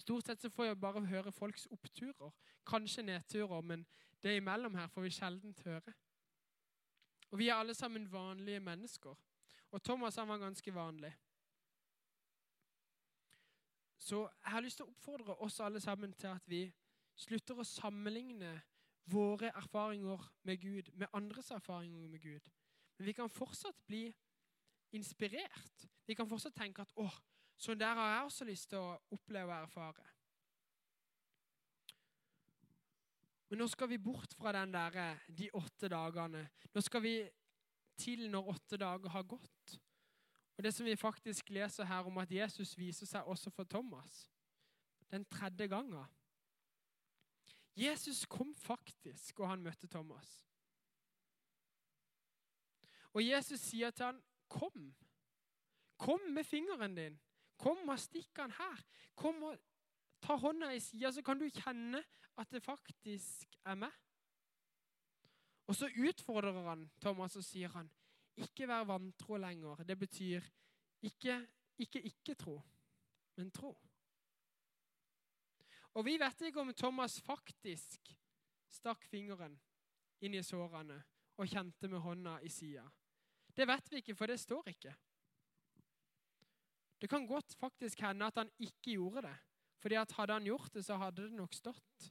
Stort 0.00 0.26
sett 0.26 0.40
så 0.40 0.50
får 0.52 0.70
jeg 0.70 0.80
bare 0.80 1.04
høre 1.06 1.32
folks 1.32 1.66
oppturer, 1.72 2.32
kanskje 2.66 3.04
nedturer, 3.04 3.60
men 3.60 3.84
det 4.22 4.36
imellom 4.36 4.74
her 4.74 4.88
får 4.88 5.04
vi 5.04 5.12
sjelden 5.12 5.56
høre. 5.64 5.92
Og 7.30 7.38
vi 7.38 7.48
er 7.48 7.60
alle 7.60 7.74
sammen 7.76 8.08
vanlige 8.12 8.60
mennesker. 8.60 9.16
Og 9.70 9.82
Thomas 9.82 10.16
han 10.16 10.28
var 10.28 10.40
ganske 10.40 10.74
vanlig. 10.74 11.12
Så 14.00 14.22
jeg 14.44 14.52
har 14.52 14.64
lyst 14.64 14.80
til 14.80 14.86
å 14.88 14.92
oppfordre 14.94 15.36
oss 15.44 15.58
alle 15.60 15.80
sammen 15.80 16.12
til 16.16 16.32
at 16.32 16.46
vi 16.48 16.62
slutter 17.20 17.58
å 17.60 17.66
sammenligne 17.68 18.54
våre 19.12 19.50
erfaringer 19.52 20.22
med 20.48 20.60
Gud 20.62 20.88
med 20.96 21.12
andres 21.12 21.50
erfaringer 21.52 22.08
med 22.08 22.22
Gud. 22.22 22.48
Men 22.96 23.06
vi 23.06 23.12
kan 23.12 23.30
fortsatt 23.30 23.76
bli 23.86 24.06
inspirert. 24.96 25.84
Vi 26.06 26.16
kan 26.16 26.28
fortsatt 26.28 26.56
tenke 26.56 26.82
at 26.82 26.92
'Å, 26.96 27.10
sånn 27.56 27.78
der 27.78 27.94
har 27.94 28.14
jeg 28.14 28.24
også 28.24 28.44
lyst 28.44 28.70
til 28.70 28.78
å 28.78 28.98
oppleve 29.10 29.52
og 29.52 29.68
erfare'. 29.68 30.08
Men 33.50 33.58
nå 33.58 33.66
skal 33.66 33.88
vi 33.88 33.98
bort 33.98 34.34
fra 34.38 34.52
den 34.52 34.72
der, 34.72 35.18
de 35.28 35.50
åtte 35.52 35.88
dagene. 35.88 36.48
Nå 36.74 36.80
skal 36.80 37.02
vi 37.02 37.14
til 37.98 38.30
når 38.30 38.48
åtte 38.48 38.76
dager 38.76 39.08
har 39.08 39.22
gått. 39.22 39.80
Og 40.60 40.64
Det 40.64 40.74
som 40.74 40.86
vi 40.86 40.96
faktisk 40.96 41.50
leser 41.50 41.84
her 41.84 42.04
om 42.04 42.18
at 42.20 42.32
Jesus 42.32 42.74
viser 42.76 43.08
seg 43.08 43.24
også 43.24 43.48
for 43.50 43.64
Thomas 43.64 44.26
den 45.08 45.24
tredje 45.24 45.66
gangen. 45.72 46.04
Jesus 47.76 48.26
kom 48.26 48.54
faktisk, 48.54 49.40
og 49.40 49.48
han 49.48 49.62
møtte 49.64 49.88
Thomas. 49.88 50.44
Og 53.14 53.24
Jesus 53.24 53.60
sier 53.60 53.90
til 53.90 54.04
han, 54.04 54.22
'Kom. 54.48 54.94
Kom 55.98 56.20
med 56.20 56.44
fingeren 56.44 56.94
din. 56.94 57.20
Kom 57.56 57.88
og 57.88 57.98
stikk 57.98 58.36
han 58.36 58.50
her. 58.50 58.84
Kom 59.16 59.42
og 59.42 59.58
ta 60.20 60.36
hånda 60.36 60.70
i 60.70 60.80
sida, 60.80 61.12
så 61.12 61.22
kan 61.22 61.38
du 61.38 61.48
kjenne 61.48 62.04
at 62.36 62.50
det 62.50 62.62
faktisk 62.62 63.56
er 63.64 63.74
meg.' 63.74 63.98
Og 65.66 65.74
så 65.74 65.86
utfordrer 66.08 66.68
han 66.68 66.90
Thomas 67.00 67.36
og 67.36 67.44
sier 67.44 67.68
han, 67.68 67.90
ikke 68.44 68.68
vær 68.68 68.86
vantro 68.88 69.38
lenger. 69.40 69.84
Det 69.84 69.98
betyr 69.98 70.46
ikke 71.02 71.40
ikke 71.80 72.02
ikke 72.04 72.34
tro, 72.34 72.60
men 73.36 73.50
tro. 73.50 73.72
Og 75.96 76.04
vi 76.04 76.18
vet 76.20 76.42
ikke 76.46 76.60
om 76.60 76.72
Thomas 76.76 77.18
faktisk 77.24 78.12
stakk 78.70 79.06
fingeren 79.10 79.56
inn 80.22 80.36
i 80.36 80.42
sårene 80.44 81.00
og 81.40 81.48
kjente 81.48 81.88
med 81.88 82.04
hånda 82.04 82.36
i 82.44 82.50
sida. 82.52 82.84
Det 83.56 83.66
vet 83.66 83.88
vi 83.90 84.02
ikke, 84.02 84.14
for 84.14 84.30
det 84.30 84.38
står 84.40 84.68
ikke. 84.70 84.92
Det 87.00 87.08
kan 87.08 87.26
godt 87.26 87.56
faktisk 87.58 88.02
hende 88.04 88.28
at 88.28 88.36
han 88.36 88.50
ikke 88.60 88.98
gjorde 88.98 89.22
det. 89.28 89.38
fordi 89.80 89.94
at 89.94 90.12
hadde 90.12 90.32
han 90.32 90.44
gjort 90.44 90.74
det, 90.74 90.84
så 90.84 90.96
hadde 91.00 91.22
det 91.22 91.32
nok 91.32 91.54
stått. 91.54 92.10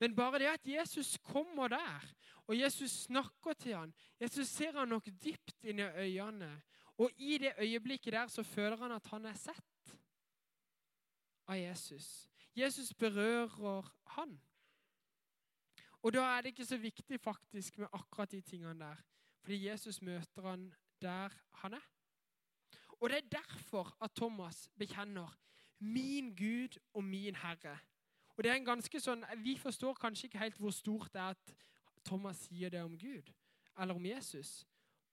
Men 0.00 0.16
bare 0.16 0.38
det 0.38 0.48
at 0.48 0.66
Jesus 0.66 1.18
kommer 1.18 1.68
der, 1.68 2.06
og 2.46 2.58
Jesus 2.58 2.90
snakker 2.90 3.52
til 3.52 3.76
han, 3.76 3.94
Jesus 4.20 4.48
ser 4.48 4.78
han 4.78 4.88
nok 4.88 5.06
dypt 5.24 5.56
inn 5.62 5.78
i 5.78 5.82
øynene. 5.82 6.62
Og 6.98 7.10
i 7.16 7.38
det 7.38 7.52
øyeblikket 7.58 8.12
der 8.12 8.26
så 8.26 8.42
føler 8.42 8.76
han 8.76 8.92
at 8.92 9.06
han 9.06 9.26
er 9.26 9.36
sett 9.36 9.94
av 11.46 11.56
Jesus. 11.56 12.28
Jesus 12.56 12.94
berører 12.94 13.88
han. 14.16 14.40
Og 16.02 16.12
da 16.12 16.24
er 16.24 16.40
det 16.40 16.54
ikke 16.54 16.66
så 16.66 16.76
viktig 16.80 17.20
faktisk 17.20 17.78
med 17.78 17.92
akkurat 17.92 18.32
de 18.32 18.40
tingene 18.40 18.78
der. 18.78 19.00
Fordi 19.40 19.66
Jesus 19.68 20.02
møter 20.02 20.48
han 20.48 20.72
der 21.02 21.34
han 21.62 21.74
er. 21.74 21.86
Og 23.00 23.10
det 23.10 23.16
er 23.16 23.38
derfor 23.38 23.96
at 24.00 24.12
Thomas 24.16 24.68
bekjenner 24.78 25.36
'min 25.78 26.36
Gud 26.36 26.78
og 26.94 27.04
min 27.04 27.36
Herre'. 27.36 27.78
Og 28.40 28.44
det 28.44 28.50
er 28.50 28.56
en 28.56 28.64
ganske 28.64 29.00
sånn, 29.04 29.20
Vi 29.44 29.52
forstår 29.60 29.98
kanskje 30.00 30.30
ikke 30.30 30.38
helt 30.40 30.56
hvor 30.56 30.72
stort 30.72 31.10
det 31.12 31.20
er 31.20 31.34
at 31.34 31.50
Thomas 32.08 32.38
sier 32.46 32.70
det 32.72 32.80
om 32.80 32.94
Gud 32.96 33.26
eller 33.76 33.94
om 33.94 34.06
Jesus. 34.06 34.66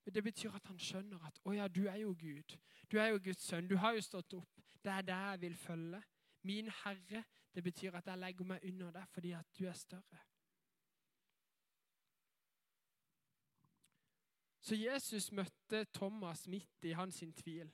Men 0.06 0.14
det 0.16 0.24
betyr 0.24 0.54
at 0.56 0.68
han 0.68 0.80
skjønner 0.80 1.26
at 1.28 1.40
'Å 1.44 1.52
ja, 1.52 1.68
du 1.68 1.88
er 1.88 1.96
jo 1.96 2.16
Gud. 2.16 2.56
Du 2.92 2.98
er 2.98 3.08
jo 3.08 3.20
Guds 3.20 3.44
sønn. 3.44 3.68
Du 3.68 3.76
har 3.76 3.92
jo 3.92 4.02
stått 4.02 4.34
opp. 4.34 4.62
Det 4.84 4.92
er 4.92 5.02
det 5.02 5.14
jeg 5.14 5.42
vil 5.42 5.56
følge.' 5.56 6.04
Min 6.44 6.70
Herre, 6.70 7.24
det 7.56 7.64
betyr 7.64 7.96
at 7.96 8.08
jeg 8.08 8.18
legger 8.18 8.46
meg 8.46 8.64
under 8.64 8.92
deg 8.92 9.08
fordi 9.10 9.32
at 9.32 9.46
du 9.60 9.66
er 9.66 9.74
større. 9.74 10.20
Så 14.62 14.76
Jesus 14.76 15.32
møtte 15.32 15.86
Thomas 15.94 16.48
midt 16.48 16.84
i 16.84 16.92
hans 16.92 17.24
tvil. 17.36 17.72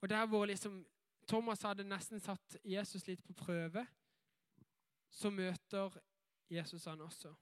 Og 0.00 0.08
der 0.08 0.26
hvor 0.26 0.44
liksom 0.44 0.86
Thomas 1.26 1.62
hadde 1.62 1.84
nesten 1.84 2.20
satt 2.20 2.58
Jesus 2.64 3.06
litt 3.06 3.24
på 3.24 3.32
prøve, 3.32 3.86
så 5.18 5.30
møter 5.34 5.98
Jesus 6.50 6.84
han 6.84 7.00
også. 7.00 7.34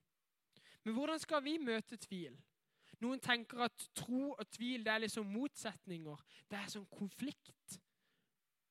Men 0.85 0.95
hvordan 0.95 1.19
skal 1.19 1.45
vi 1.45 1.59
møte 1.59 1.99
tvil? 2.01 2.37
Noen 3.03 3.21
tenker 3.21 3.67
at 3.67 3.89
tro 3.95 4.31
og 4.33 4.47
tvil 4.49 4.85
det 4.87 4.93
er 4.93 5.03
liksom 5.05 5.29
motsetninger. 5.29 6.23
Det 6.49 6.59
er 6.59 6.71
sånn 6.73 6.87
konflikt. 6.89 7.81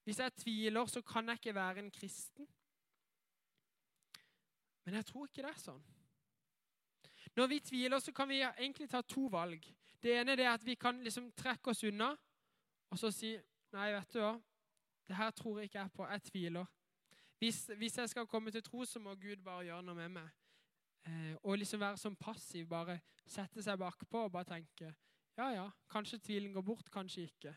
Hvis 0.06 0.22
jeg 0.22 0.34
tviler, 0.42 0.90
så 0.90 1.02
kan 1.06 1.30
jeg 1.30 1.42
ikke 1.42 1.56
være 1.56 1.84
en 1.84 1.92
kristen. 1.94 2.48
Men 4.86 4.98
jeg 5.00 5.06
tror 5.06 5.28
ikke 5.28 5.46
det 5.46 5.52
er 5.52 5.62
sånn. 5.62 5.84
Når 7.36 7.50
vi 7.52 7.60
tviler, 7.68 8.00
så 8.00 8.14
kan 8.16 8.30
vi 8.30 8.42
egentlig 8.42 8.90
ta 8.90 9.02
to 9.02 9.28
valg. 9.34 9.66
Det 10.02 10.14
ene 10.14 10.38
er 10.38 10.54
at 10.54 10.66
vi 10.66 10.76
kan 10.78 11.02
liksom 11.04 11.32
trekke 11.38 11.74
oss 11.74 11.84
unna 11.84 12.14
og 12.92 13.00
så 13.02 13.12
si 13.12 13.36
Nei, 13.76 13.90
vet 13.92 14.14
du 14.14 14.22
hva, 14.22 14.36
det 15.10 15.16
her 15.18 15.32
tror 15.36 15.58
jeg 15.60 15.68
ikke 15.68 15.82
jeg 15.82 15.92
på. 15.92 16.06
Jeg 16.08 16.22
tviler. 16.30 16.75
Hvis, 17.46 17.70
hvis, 17.78 17.98
jeg 17.98 18.10
skal 18.10 18.26
komme 18.28 18.52
til 18.52 18.64
tro, 18.64 18.86
så 18.86 19.00
må 19.00 19.12
Gud 19.16 19.44
bare 19.46 19.68
gjøre 19.68 19.84
noe 19.86 19.96
med 19.96 20.16
meg. 20.16 20.30
Eh, 21.06 21.36
og 21.44 21.60
liksom 21.62 21.78
være 21.80 22.00
sånn 22.02 22.16
passiv, 22.18 22.64
bare 22.72 22.96
sette 23.22 23.62
seg 23.62 23.78
bakpå 23.78 24.24
og 24.26 24.32
bare 24.34 24.48
tenke 24.50 24.90
ja, 25.36 25.50
ja, 25.52 25.66
kanskje 25.92 26.18
tvilen 26.24 26.56
går 26.56 26.64
bort, 26.66 26.90
kanskje 26.90 27.28
ikke. 27.28 27.52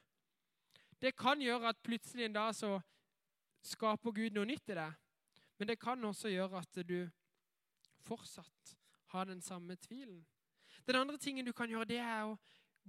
Det 1.01 1.15
kan 1.17 1.41
gjøre 1.41 1.71
at 1.71 1.81
plutselig 1.81 2.27
en 2.27 2.35
dag 2.35 2.51
så 2.59 2.75
skaper 3.65 4.13
Gud 4.13 4.37
noe 4.37 4.49
nytt 4.51 4.75
i 4.75 4.77
deg. 4.77 4.99
Men 5.57 5.71
det 5.71 5.79
kan 5.81 6.05
også 6.05 6.29
gjøre 6.35 6.61
at 6.61 6.81
du 6.85 6.99
fortsatt 8.05 8.75
har 9.15 9.31
den 9.31 9.41
samme 9.41 9.79
tvilen. 9.81 10.27
Den 10.85 11.01
andre 11.01 11.17
tingen 11.17 11.47
du 11.47 11.55
kan 11.57 11.71
gjøre, 11.71 11.89
det 11.89 12.03
er 12.03 12.27
å 12.27 12.37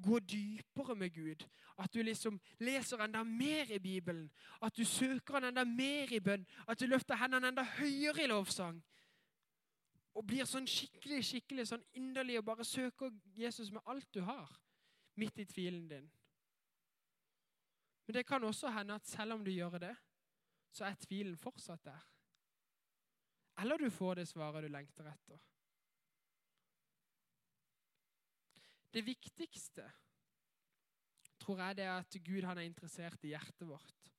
gå 0.02 0.20
dypere 0.20 0.96
med 0.96 1.14
Gud. 1.14 1.46
At 1.78 1.94
du 1.94 2.02
liksom 2.02 2.40
leser 2.60 3.04
enda 3.04 3.24
mer 3.24 3.72
i 3.72 3.80
Bibelen. 3.80 4.30
At 4.62 4.78
du 4.78 4.86
søker 4.86 5.34
han 5.34 5.50
enda 5.50 5.64
mer 5.64 6.14
i 6.14 6.20
bønn. 6.20 6.46
At 6.68 6.80
du 6.80 6.86
løfter 6.86 7.16
hendene 7.16 7.48
enda 7.48 7.64
høyere 7.64 8.24
i 8.24 8.28
lovsang. 8.28 8.82
Og 10.16 10.26
blir 10.28 10.48
sånn 10.50 10.68
skikkelig 10.68 11.22
skikkelig 11.26 11.68
sånn 11.70 11.86
inderlig 11.96 12.40
og 12.40 12.48
bare 12.50 12.66
søker 12.68 13.14
Jesus 13.38 13.72
med 13.72 13.86
alt 13.88 14.10
du 14.14 14.24
har, 14.26 14.50
midt 15.16 15.40
i 15.40 15.46
tvilen 15.48 15.88
din. 15.88 16.10
Men 18.08 18.18
det 18.18 18.26
kan 18.26 18.44
også 18.44 18.72
hende 18.74 18.98
at 18.98 19.08
selv 19.08 19.38
om 19.38 19.46
du 19.46 19.52
gjør 19.52 19.78
det, 19.80 19.96
så 20.74 20.88
er 20.90 20.98
tvilen 21.00 21.38
fortsatt 21.38 21.86
der. 21.86 22.02
Eller 23.62 23.78
du 23.78 23.90
får 23.90 24.20
det 24.20 24.28
svaret 24.28 24.64
du 24.64 24.72
lengter 24.72 25.08
etter. 25.12 25.40
Det 28.94 29.06
viktigste 29.06 29.86
tror 31.40 31.62
jeg 31.62 31.78
det 31.80 31.86
er 31.86 31.98
at 32.02 32.18
Gud 32.26 32.44
er 32.44 32.62
interessert 32.66 33.24
i 33.24 33.34
hjertet 33.34 33.68
vårt. 33.70 34.10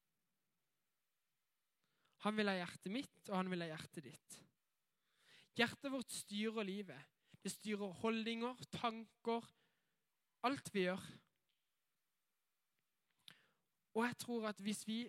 Han 2.24 2.36
vil 2.36 2.50
ha 2.50 2.56
hjertet 2.58 2.92
mitt, 2.92 3.20
og 3.30 3.36
han 3.38 3.50
vil 3.50 3.64
ha 3.64 3.70
hjertet 3.70 4.04
ditt. 4.04 4.36
Hjertet 5.56 5.92
vårt 5.92 6.12
styrer 6.12 6.66
livet. 6.68 7.00
Det 7.40 7.52
styrer 7.52 7.96
holdninger, 8.02 8.58
tanker, 8.74 9.46
alt 10.44 10.68
vi 10.74 10.84
gjør. 10.84 11.06
Og 13.96 14.04
jeg 14.04 14.18
tror 14.20 14.50
at 14.50 14.60
hvis 14.62 14.84
vi, 14.88 15.00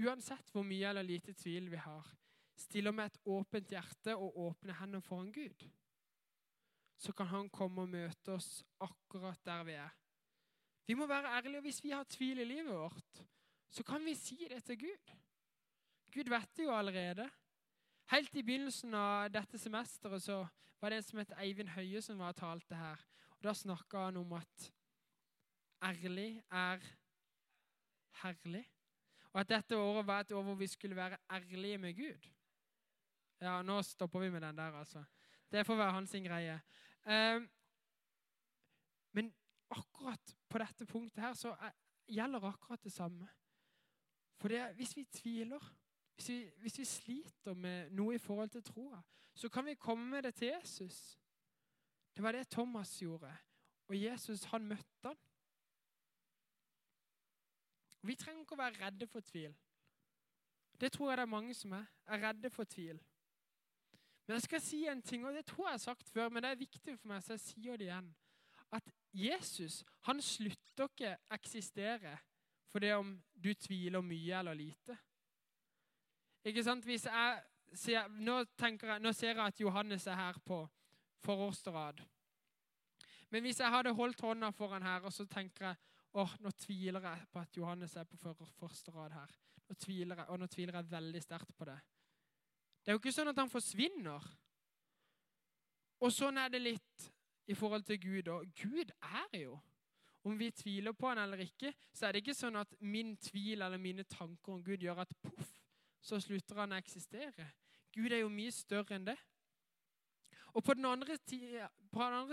uansett 0.00 0.48
hvor 0.52 0.64
mye 0.66 0.88
eller 0.88 1.06
lite 1.06 1.34
tvil 1.36 1.68
vi 1.72 1.80
har, 1.80 2.08
stiller 2.56 2.92
med 2.96 3.10
et 3.10 3.20
åpent 3.32 3.70
hjerte 3.72 4.16
og 4.16 4.36
åpne 4.48 4.76
hender 4.80 5.04
foran 5.04 5.30
Gud, 5.32 5.68
så 7.00 7.12
kan 7.16 7.30
han 7.30 7.48
komme 7.48 7.86
og 7.86 7.88
møte 7.88 8.34
oss 8.36 8.60
akkurat 8.84 9.40
der 9.46 9.64
vi 9.64 9.76
er. 9.80 9.92
Vi 10.86 10.96
må 10.98 11.06
være 11.06 11.32
ærlige. 11.38 11.58
og 11.58 11.62
Hvis 11.62 11.84
vi 11.84 11.90
har 11.90 12.04
tvil 12.04 12.42
i 12.42 12.44
livet 12.44 12.74
vårt, 12.74 13.22
så 13.70 13.84
kan 13.86 14.04
vi 14.04 14.14
si 14.14 14.36
det 14.50 14.64
til 14.64 14.78
Gud. 14.78 15.12
Gud 16.12 16.28
vet 16.28 16.56
det 16.56 16.64
jo 16.64 16.74
allerede. 16.74 17.28
Helt 18.10 18.34
i 18.34 18.42
begynnelsen 18.42 18.94
av 18.94 19.30
dette 19.30 19.58
semesteret 19.58 20.22
så 20.22 20.42
var 20.80 20.90
det 20.90 20.98
en 20.98 21.06
som 21.06 21.20
het 21.22 21.32
Eivind 21.38 21.70
Høie, 21.76 22.02
som 22.02 22.18
var 22.18 22.34
og 22.34 22.40
talte 22.40 22.74
her. 22.74 23.04
Og 23.38 23.44
Da 23.44 23.54
snakka 23.54 24.04
han 24.08 24.16
om 24.20 24.32
at 24.32 24.72
ærlig 25.82 26.42
er 26.50 26.82
herlig. 28.22 28.64
Og 29.32 29.40
at 29.40 29.48
dette 29.48 29.78
året 29.78 30.06
var 30.06 30.20
et 30.20 30.32
år 30.32 30.42
hvor 30.42 30.58
vi 30.58 30.66
skulle 30.66 30.96
være 30.96 31.16
ærlige 31.30 31.78
med 31.78 31.94
Gud. 31.96 32.28
Ja, 33.40 33.62
nå 33.62 33.82
stopper 33.82 34.20
vi 34.20 34.30
med 34.30 34.40
den 34.40 34.58
der, 34.58 34.72
altså. 34.72 35.04
Det 35.52 35.66
får 35.66 35.76
være 35.76 35.92
hans 35.92 36.12
greie. 36.12 36.60
Eh, 37.06 37.42
men 39.12 39.32
akkurat 39.70 40.36
på 40.48 40.58
dette 40.58 40.86
punktet 40.86 41.22
her 41.24 41.34
så 41.38 41.54
er, 41.60 41.72
gjelder 42.10 42.48
akkurat 42.48 42.82
det 42.84 42.92
samme. 42.92 43.28
For 44.40 44.48
det, 44.48 44.74
hvis 44.74 44.96
vi 44.96 45.04
tviler, 45.04 45.72
hvis 46.14 46.28
vi, 46.28 46.50
hvis 46.56 46.78
vi, 46.78 46.84
sliter 46.84 47.54
med 47.54 47.90
noe 47.90 48.14
i 48.14 48.18
forhold 48.18 48.50
til 48.50 48.64
troa, 48.64 49.02
så 49.34 49.48
kan 49.48 49.66
vi 49.66 49.74
komme 49.74 50.10
med 50.10 50.22
det 50.22 50.34
til 50.34 50.48
Jesus. 50.48 51.18
Det 52.16 52.22
var 52.22 52.32
det 52.32 52.48
Thomas 52.48 52.98
gjorde. 52.98 53.36
Og 53.88 54.02
Jesus, 54.02 54.44
han 54.44 54.66
møtte 54.66 55.08
han. 55.08 55.16
Vi 58.02 58.16
trenger 58.16 58.44
ikke 58.44 58.56
å 58.56 58.62
være 58.62 58.86
redde 58.86 59.06
for 59.06 59.20
tvil. 59.20 59.54
Det 60.80 60.92
tror 60.92 61.10
jeg 61.10 61.18
det 61.18 61.24
er 61.26 61.34
mange 61.36 61.54
som 61.54 61.72
er. 61.76 61.88
Er 62.06 62.22
redde 62.28 62.50
for 62.50 62.64
tvil. 62.64 63.00
Men 64.30 64.36
jeg 64.36 64.42
skal 64.44 64.60
si 64.62 64.84
en 64.86 65.00
ting, 65.02 65.24
og 65.26 65.34
det 65.34 65.40
tror 65.42 65.64
jeg 65.66 65.72
har 65.72 65.78
sagt 65.82 66.10
før, 66.14 66.28
men 66.30 66.44
det 66.44 66.52
er 66.52 66.58
viktig 66.60 66.92
for 67.00 67.10
meg, 67.10 67.22
så 67.26 67.32
jeg 67.34 67.40
sier 67.42 67.80
det 67.80 67.88
igjen. 67.88 68.12
At 68.70 68.92
Jesus 69.10 69.80
han 70.06 70.22
slutter 70.22 70.86
ikke 70.86 71.16
eksistere 71.34 72.12
for 72.70 72.78
det 72.78 72.92
om 72.94 73.10
du 73.34 73.50
tviler 73.58 74.06
mye 74.06 74.38
eller 74.38 74.54
lite. 74.54 74.94
Ikke 76.46 76.62
sant? 76.62 76.86
Hvis 76.86 77.08
jeg 77.10 77.42
ser, 77.74 78.06
nå, 78.22 78.38
jeg, 78.54 79.02
nå 79.02 79.12
ser 79.18 79.32
jeg 79.34 79.44
at 79.48 79.66
Johannes 79.66 80.06
er 80.06 80.22
her 80.22 80.38
på 80.46 80.62
forårsrad. 81.26 82.06
Men 83.34 83.42
hvis 83.42 83.58
jeg 83.58 83.74
hadde 83.74 83.98
holdt 83.98 84.22
hånda 84.22 84.54
foran 84.54 84.86
her, 84.86 85.10
og 85.10 85.12
så 85.12 85.26
tenker 85.26 85.72
jeg 85.72 85.76
åh, 86.22 86.38
nå 86.38 86.54
tviler 86.54 87.02
jeg 87.02 87.26
på 87.34 87.42
at 87.42 87.58
Johannes 87.58 87.98
er 87.98 88.06
på 88.06 88.36
første 88.60 88.94
rad 88.94 89.18
her. 89.18 89.38
Nå 89.66 89.74
tviler 89.74 90.22
jeg, 90.22 90.30
og 90.30 90.38
nå 90.38 90.46
tviler 90.46 90.78
jeg 90.78 90.94
veldig 90.94 91.26
sterkt 91.26 91.56
på 91.58 91.66
det. 91.66 91.80
Det 92.80 92.90
er 92.90 92.96
jo 92.96 93.00
ikke 93.02 93.12
sånn 93.12 93.30
at 93.32 93.38
han 93.40 93.52
forsvinner. 93.52 94.28
Og 96.00 96.12
sånn 96.14 96.38
er 96.40 96.52
det 96.52 96.62
litt 96.62 97.10
i 97.50 97.56
forhold 97.56 97.84
til 97.84 98.00
Gud. 98.00 98.30
Og 98.32 98.46
Gud 98.56 98.92
er 99.00 99.42
jo. 99.42 99.58
Om 100.24 100.36
vi 100.36 100.50
tviler 100.52 100.92
på 100.92 101.08
han 101.08 101.18
eller 101.22 101.40
ikke, 101.40 101.72
så 101.96 102.06
er 102.06 102.12
det 102.12 102.20
ikke 102.24 102.36
sånn 102.36 102.58
at 102.60 102.74
min 102.84 103.14
tvil 103.16 103.62
eller 103.64 103.80
mine 103.80 104.04
tanker 104.04 104.52
om 104.52 104.64
Gud 104.64 104.82
gjør 104.84 105.00
at 105.06 105.14
poff, 105.24 105.54
så 106.00 106.20
slutter 106.20 106.60
han 106.60 106.74
å 106.76 106.80
eksistere. 106.80 107.46
Gud 107.92 108.12
er 108.12 108.20
jo 108.20 108.32
mye 108.32 108.52
større 108.52 108.98
enn 108.98 109.08
det. 109.08 109.16
Og 110.52 110.64
på 110.66 110.74
den 110.74 110.84
andre, 110.84 111.16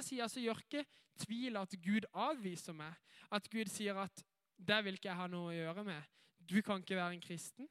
sida 0.04 0.28
så 0.28 0.42
gjør 0.42 0.60
ikke 0.64 0.84
tvil 1.24 1.60
at 1.62 1.76
Gud 1.84 2.08
avviser 2.12 2.76
meg. 2.76 2.94
At 3.32 3.48
Gud 3.50 3.70
sier 3.72 3.96
at 3.96 4.24
'det 4.58 4.84
vil 4.84 4.98
ikke 4.98 5.10
jeg 5.10 5.18
ha 5.18 5.28
noe 5.28 5.52
å 5.52 5.56
gjøre 5.56 5.84
med'. 5.84 6.08
Du 6.50 6.62
kan 6.62 6.82
ikke 6.82 6.96
være 6.96 7.14
en 7.14 7.22
kristen. 7.22 7.70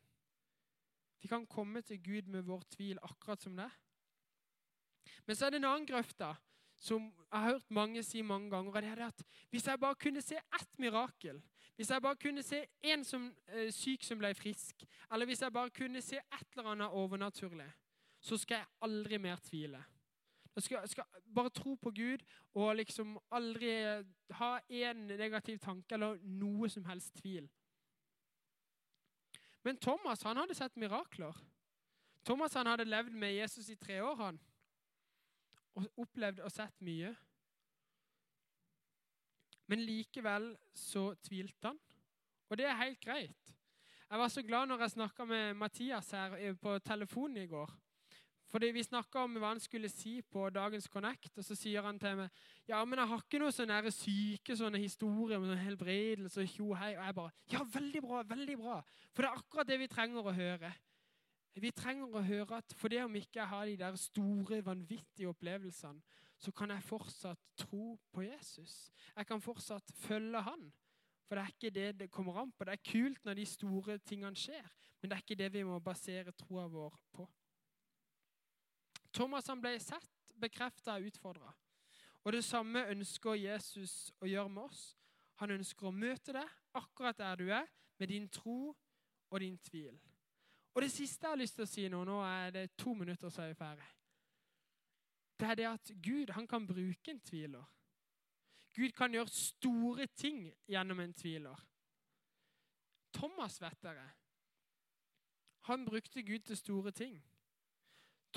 Vi 1.27 1.29
kan 1.29 1.47
komme 1.47 1.81
til 1.83 1.99
Gud 1.99 2.29
med 2.31 2.45
vår 2.47 2.61
tvil 2.71 2.99
akkurat 3.03 3.43
som 3.43 3.57
det. 3.59 3.67
Men 5.27 5.37
så 5.37 5.47
er 5.47 5.51
det 5.51 5.59
en 5.59 5.65
annen 5.67 5.87
grøft 5.87 6.21
da, 6.21 6.29
som 6.79 7.09
jeg 7.09 7.41
har 7.41 7.49
hørt 7.49 7.71
mange 7.75 8.03
si 8.07 8.23
mange 8.23 8.51
ganger. 8.51 8.71
og 8.71 8.83
det 8.83 8.91
er 8.91 9.07
at 9.07 9.25
Hvis 9.51 9.67
jeg 9.67 9.81
bare 9.81 9.95
kunne 9.95 10.23
se 10.23 10.37
ett 10.37 10.79
mirakel, 10.79 11.43
hvis 11.77 11.91
jeg 11.91 12.03
bare 12.03 12.17
kunne 12.17 12.43
se 12.43 12.67
en 12.83 13.05
som, 13.05 13.35
eh, 13.49 13.73
syk 13.73 14.05
som 14.05 14.19
ble 14.19 14.35
frisk, 14.35 14.85
eller 15.13 15.27
hvis 15.27 15.43
jeg 15.43 15.53
bare 15.53 15.71
kunne 15.71 16.03
se 16.03 16.17
et 16.17 16.47
eller 16.57 16.71
annet 16.71 16.87
overnaturlig, 16.87 17.73
så 18.21 18.37
skal 18.37 18.55
jeg 18.55 18.67
aldri 18.83 19.19
mer 19.19 19.37
tvile. 19.37 19.85
Jeg 20.55 20.63
skal, 20.63 20.89
skal, 20.89 21.05
bare 21.35 21.51
tro 21.51 21.75
på 21.75 21.91
Gud 21.91 22.19
og 22.55 22.77
liksom 22.77 23.19
aldri 23.31 24.05
ha 24.31 24.59
én 24.71 24.95
negativ 24.95 25.59
tanke 25.59 25.95
eller 25.95 26.19
noe 26.23 26.69
som 26.69 26.85
helst 26.85 27.15
tvil. 27.15 27.51
Men 29.67 29.81
Thomas 29.83 30.23
han 30.23 30.39
hadde 30.39 30.55
sett 30.55 30.77
mirakler. 30.79 31.35
Thomas 32.27 32.55
han 32.55 32.69
hadde 32.71 32.85
levd 32.87 33.15
med 33.19 33.35
Jesus 33.35 33.67
i 33.73 33.75
tre 33.75 33.97
år 34.03 34.15
han, 34.21 34.39
og 35.75 35.89
opplevd 36.05 36.45
og 36.47 36.53
sett 36.55 36.85
mye. 36.87 37.11
Men 39.67 39.83
likevel 39.83 40.53
så 40.71 41.09
tvilte 41.27 41.73
han, 41.73 41.81
og 42.47 42.61
det 42.61 42.69
er 42.71 42.79
helt 42.79 43.03
greit. 43.03 43.55
Jeg 44.07 44.23
var 44.23 44.31
så 44.31 44.45
glad 44.47 44.71
når 44.71 44.85
jeg 44.85 44.95
snakka 44.95 45.27
med 45.27 45.59
Mathias 45.59 46.13
her 46.15 46.55
på 46.63 46.79
telefonen 46.79 47.43
i 47.43 47.51
går. 47.51 47.73
Fordi 48.57 48.71
Vi 48.73 48.83
snakka 48.87 49.21
om 49.21 49.35
hva 49.37 49.51
han 49.51 49.59
skulle 49.61 49.89
si 49.93 50.23
på 50.33 50.47
dagens 50.49 50.87
Connect, 50.89 51.35
og 51.37 51.45
så 51.45 51.53
sier 51.59 51.85
han 51.85 51.99
til 52.01 52.15
meg 52.17 52.39
ja, 52.65 52.79
men 52.89 53.03
jeg 53.03 53.11
har 53.11 53.21
ikke 53.21 53.41
noen 53.43 53.53
sånne 53.53 53.91
syke 53.93 54.57
sånne 54.57 54.81
historier 54.81 55.43
med 55.43 55.51
sånn 55.51 55.61
helbredelse 55.61 56.41
og 56.41 56.49
tjo 56.55 56.71
hei. 56.81 56.95
Og 56.97 57.05
jeg 57.05 57.17
bare 57.19 57.53
Ja, 57.53 57.61
veldig 57.75 58.03
bra, 58.07 58.23
veldig 58.31 58.57
bra. 58.63 58.79
For 59.13 59.27
det 59.27 59.29
er 59.29 59.43
akkurat 59.43 59.69
det 59.69 59.79
vi 59.83 59.91
trenger 59.93 60.25
å 60.25 60.35
høre. 60.41 60.73
Vi 61.61 61.75
trenger 61.77 62.17
å 62.17 62.25
høre 62.25 62.63
at 62.63 62.73
for 62.81 62.89
det 62.89 63.05
om 63.05 63.21
ikke 63.21 63.43
jeg 63.43 63.53
har 63.53 63.69
de 63.69 63.77
der 63.85 64.01
store, 64.01 64.65
vanvittige 64.65 65.29
opplevelsene, 65.29 66.01
så 66.41 66.57
kan 66.57 66.73
jeg 66.73 66.89
fortsatt 66.89 67.47
tro 67.61 67.93
på 68.09 68.25
Jesus. 68.25 68.91
Jeg 69.13 69.29
kan 69.29 69.45
fortsatt 69.45 69.93
følge 70.01 70.41
han. 70.49 70.71
For 71.29 71.37
det 71.37 71.45
er 71.45 71.57
ikke 71.59 71.77
det 71.77 71.89
det 72.01 72.11
kommer 72.11 72.41
an 72.41 72.57
på. 72.57 72.65
Det 72.65 72.73
er 72.73 72.89
kult 72.89 73.21
når 73.29 73.37
de 73.37 73.51
store 73.53 73.99
tingene 73.99 74.37
skjer, 74.49 74.65
men 75.03 75.11
det 75.11 75.19
er 75.19 75.27
ikke 75.29 75.43
det 75.45 75.53
vi 75.53 75.69
må 75.69 75.77
basere 75.85 76.33
troa 76.33 76.65
vår 76.73 76.97
på. 77.13 77.29
Thomas 79.17 79.49
han 79.49 79.63
ble 79.63 79.79
sett, 79.81 80.35
bekrefta 80.37 80.99
og 80.99 81.09
utfordra. 81.09 81.53
Og 82.27 82.35
det 82.35 82.45
samme 82.45 82.83
ønsker 82.93 83.39
Jesus 83.39 84.11
å 84.21 84.29
gjøre 84.29 84.53
med 84.53 84.67
oss. 84.67 84.83
Han 85.41 85.55
ønsker 85.57 85.89
å 85.89 85.95
møte 85.95 86.35
deg 86.37 86.57
akkurat 86.77 87.17
der 87.19 87.41
du 87.41 87.47
er, 87.49 87.69
med 87.97 88.11
din 88.13 88.27
tro 88.29 88.75
og 89.31 89.41
din 89.41 89.57
tvil. 89.65 89.95
Og 90.77 90.83
det 90.85 90.91
siste 90.93 91.25
jeg 91.25 91.33
har 91.33 91.41
lyst 91.41 91.57
til 91.57 91.65
å 91.65 91.71
si 91.71 91.87
nå, 91.89 92.03
nå 92.05 92.19
er 92.27 92.51
det 92.53 92.67
to 92.77 92.93
minutter, 92.93 93.33
så 93.33 93.47
er 93.47 93.55
vi 93.55 93.57
ferdig. 93.57 93.87
Det 95.41 95.49
er 95.49 95.57
det 95.57 95.69
at 95.71 95.93
Gud 96.05 96.33
han 96.37 96.49
kan 96.49 96.67
bruke 96.69 97.13
en 97.13 97.23
tviler. 97.25 97.65
Gud 98.77 98.93
kan 98.93 99.15
gjøre 99.15 99.33
store 99.33 100.07
ting 100.13 100.43
gjennom 100.69 101.01
en 101.01 101.15
tviler. 101.17 101.63
Thomas, 103.17 103.57
vet 103.63 103.81
dere, 103.81 104.05
han 105.71 105.85
brukte 105.85 106.23
Gud 106.23 106.45
til 106.45 106.57
store 106.57 106.93
ting. 106.93 107.17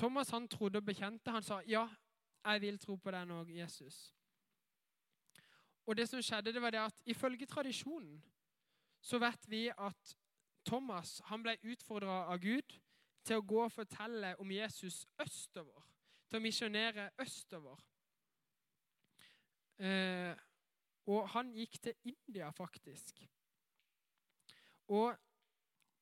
Thomas 0.00 0.30
han 0.32 0.48
trodde 0.48 0.80
og 0.80 0.84
bekjente. 0.84 1.30
Han 1.30 1.44
sa 1.44 1.60
ja, 1.68 1.84
jeg 2.44 2.60
vil 2.60 2.78
tro 2.80 2.96
på 2.96 3.12
deg 3.12 3.26
nå, 3.28 3.42
Jesus. 3.52 3.98
Og 5.84 5.96
det 5.96 6.06
som 6.08 6.22
skjedde, 6.24 6.54
det 6.56 6.62
var 6.62 6.72
det 6.72 6.80
at 6.80 7.02
ifølge 7.04 7.46
tradisjonen 7.46 8.22
så 9.00 9.18
vet 9.20 9.48
vi 9.48 9.66
at 9.68 10.16
Thomas 10.64 11.18
han 11.28 11.42
ble 11.44 11.56
utfordra 11.72 12.22
av 12.32 12.40
Gud 12.40 12.76
til 13.24 13.40
å 13.40 13.44
gå 13.44 13.62
og 13.64 13.72
fortelle 13.72 14.34
om 14.40 14.52
Jesus 14.52 15.02
østover. 15.20 15.84
Til 16.30 16.38
å 16.38 16.44
misjonere 16.44 17.10
østover. 17.20 17.80
Eh, 19.80 20.36
og 21.10 21.28
han 21.34 21.52
gikk 21.56 21.80
til 21.82 22.12
India, 22.12 22.50
faktisk. 22.54 23.20
Og 24.96 25.16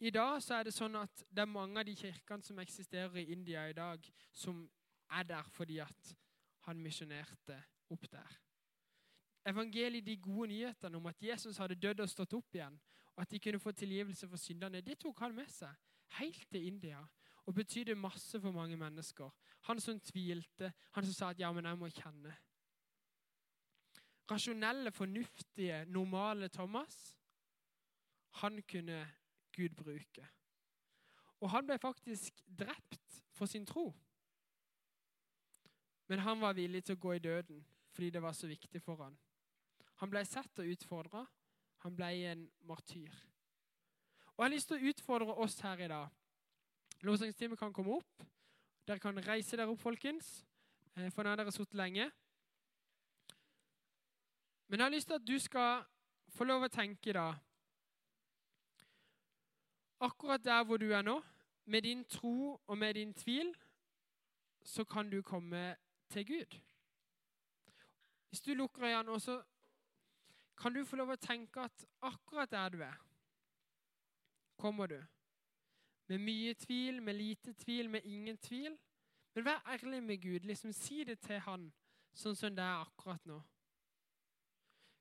i 0.00 0.10
dag 0.10 0.42
så 0.42 0.58
er 0.58 0.68
det 0.68 0.74
sånn 0.74 0.94
at 1.00 1.24
det 1.30 1.42
er 1.42 1.50
mange 1.50 1.80
av 1.80 1.86
de 1.86 1.94
kirkene 1.98 2.44
som 2.46 2.58
eksisterer 2.62 3.16
i 3.18 3.32
India 3.34 3.64
i 3.68 3.74
dag, 3.74 4.04
som 4.32 4.60
er 5.10 5.26
der 5.26 5.48
fordi 5.50 5.80
at 5.82 6.12
han 6.68 6.80
misjonerte 6.82 7.56
opp 7.90 8.06
der. 8.12 8.38
Evangeliet, 9.48 10.04
de 10.06 10.16
gode 10.20 10.50
nyhetene 10.52 10.96
om 10.96 11.06
at 11.08 11.22
Jesus 11.22 11.56
hadde 11.58 11.78
dødd 11.80 12.04
og 12.04 12.10
stått 12.10 12.36
opp 12.36 12.54
igjen, 12.54 12.76
og 13.16 13.22
at 13.24 13.30
de 13.32 13.40
kunne 13.42 13.58
få 13.62 13.72
tilgivelse 13.72 14.28
for 14.28 14.38
syndene, 14.38 14.84
det 14.84 14.98
tok 15.00 15.18
han 15.24 15.34
med 15.34 15.48
seg 15.50 15.72
helt 16.18 16.44
til 16.52 16.66
India 16.68 17.00
og 17.48 17.54
betydde 17.56 17.96
masse 17.96 18.40
for 18.40 18.52
mange 18.52 18.76
mennesker. 18.76 19.30
Han 19.70 19.80
som 19.80 20.00
tvilte, 20.00 20.72
han 20.92 21.04
som 21.04 21.14
sa 21.14 21.30
at 21.30 21.40
'ja, 21.40 21.52
men 21.52 21.64
jeg 21.64 21.78
må 21.78 21.88
kjenne'. 21.88 22.34
Rasjonelle, 24.30 24.92
fornuftige, 24.92 25.84
normale 25.84 26.48
Thomas, 26.48 27.18
han 28.30 28.62
kunne 28.62 29.08
Gud 29.52 29.74
bruker. 29.76 30.26
Og 31.40 31.50
han 31.50 31.66
ble 31.66 31.78
faktisk 31.78 32.42
drept 32.58 33.22
for 33.32 33.46
sin 33.46 33.66
tro. 33.66 33.92
Men 36.08 36.18
han 36.24 36.40
var 36.40 36.56
villig 36.56 36.84
til 36.84 36.96
å 36.96 37.02
gå 37.02 37.16
i 37.16 37.22
døden 37.22 37.64
fordi 37.92 38.10
det 38.14 38.22
var 38.22 38.32
så 38.32 38.46
viktig 38.46 38.78
for 38.82 39.02
han. 39.02 39.16
Han 39.98 40.10
ble 40.10 40.22
sett 40.26 40.60
og 40.62 40.70
utfordra. 40.70 41.24
Han 41.82 41.96
ble 41.98 42.10
en 42.30 42.44
martyr. 42.66 43.14
Og 44.36 44.44
Jeg 44.44 44.44
har 44.44 44.54
lyst 44.54 44.68
til 44.70 44.78
å 44.78 44.90
utfordre 44.92 45.34
oss 45.42 45.58
her 45.66 45.80
i 45.82 45.88
dag. 45.90 46.06
Lovsangstimen 47.02 47.58
kan 47.58 47.72
komme 47.74 47.96
opp. 47.98 48.22
Dere 48.86 49.02
kan 49.02 49.18
reise 49.26 49.58
dere 49.58 49.70
opp, 49.72 49.80
folkens. 49.82 50.44
Eh, 50.94 51.10
for 51.10 51.26
nå 51.26 51.32
har 51.32 51.40
dere 51.40 51.54
sittet 51.54 51.74
lenge. 51.78 52.06
Men 54.68 54.80
jeg 54.80 54.84
har 54.84 54.94
lyst 54.94 55.10
til 55.10 55.18
at 55.18 55.26
du 55.26 55.38
skal 55.42 55.84
få 56.36 56.46
lov 56.46 56.66
å 56.66 56.72
tenke 56.72 57.12
da 57.16 57.32
akkurat 60.00 60.44
der 60.44 60.64
hvor 60.64 60.76
du 60.76 60.92
er 60.92 61.02
nå, 61.02 61.22
med 61.64 61.82
din 61.82 62.04
tro 62.04 62.60
og 62.66 62.78
med 62.78 62.94
din 62.94 63.14
tvil, 63.14 63.54
så 64.62 64.84
kan 64.84 65.10
du 65.10 65.22
komme 65.22 65.76
til 66.08 66.26
Gud. 66.26 66.58
Hvis 68.28 68.40
du 68.40 68.54
lukker 68.54 68.82
øynene, 68.82 69.20
så 69.20 69.42
kan 70.58 70.74
du 70.74 70.84
få 70.84 70.96
lov 70.96 71.14
å 71.14 71.16
tenke 71.16 71.60
at 71.60 71.86
akkurat 72.02 72.50
der 72.50 72.68
du 72.68 72.80
er, 72.82 72.96
kommer 74.56 74.86
du. 74.86 74.98
Med 76.08 76.18
mye 76.18 76.54
tvil, 76.54 77.02
med 77.02 77.14
lite 77.14 77.52
tvil, 77.52 77.90
med 77.90 78.00
ingen 78.04 78.38
tvil. 78.38 78.78
Men 79.34 79.44
vær 79.44 79.62
ærlig 79.66 80.02
med 80.02 80.22
Gud. 80.22 80.40
liksom 80.40 80.72
Si 80.72 81.04
det 81.04 81.20
til 81.20 81.40
han 81.40 81.72
sånn 82.14 82.36
som 82.36 82.56
det 82.56 82.64
er 82.64 82.82
akkurat 82.82 83.26
nå. 83.28 83.38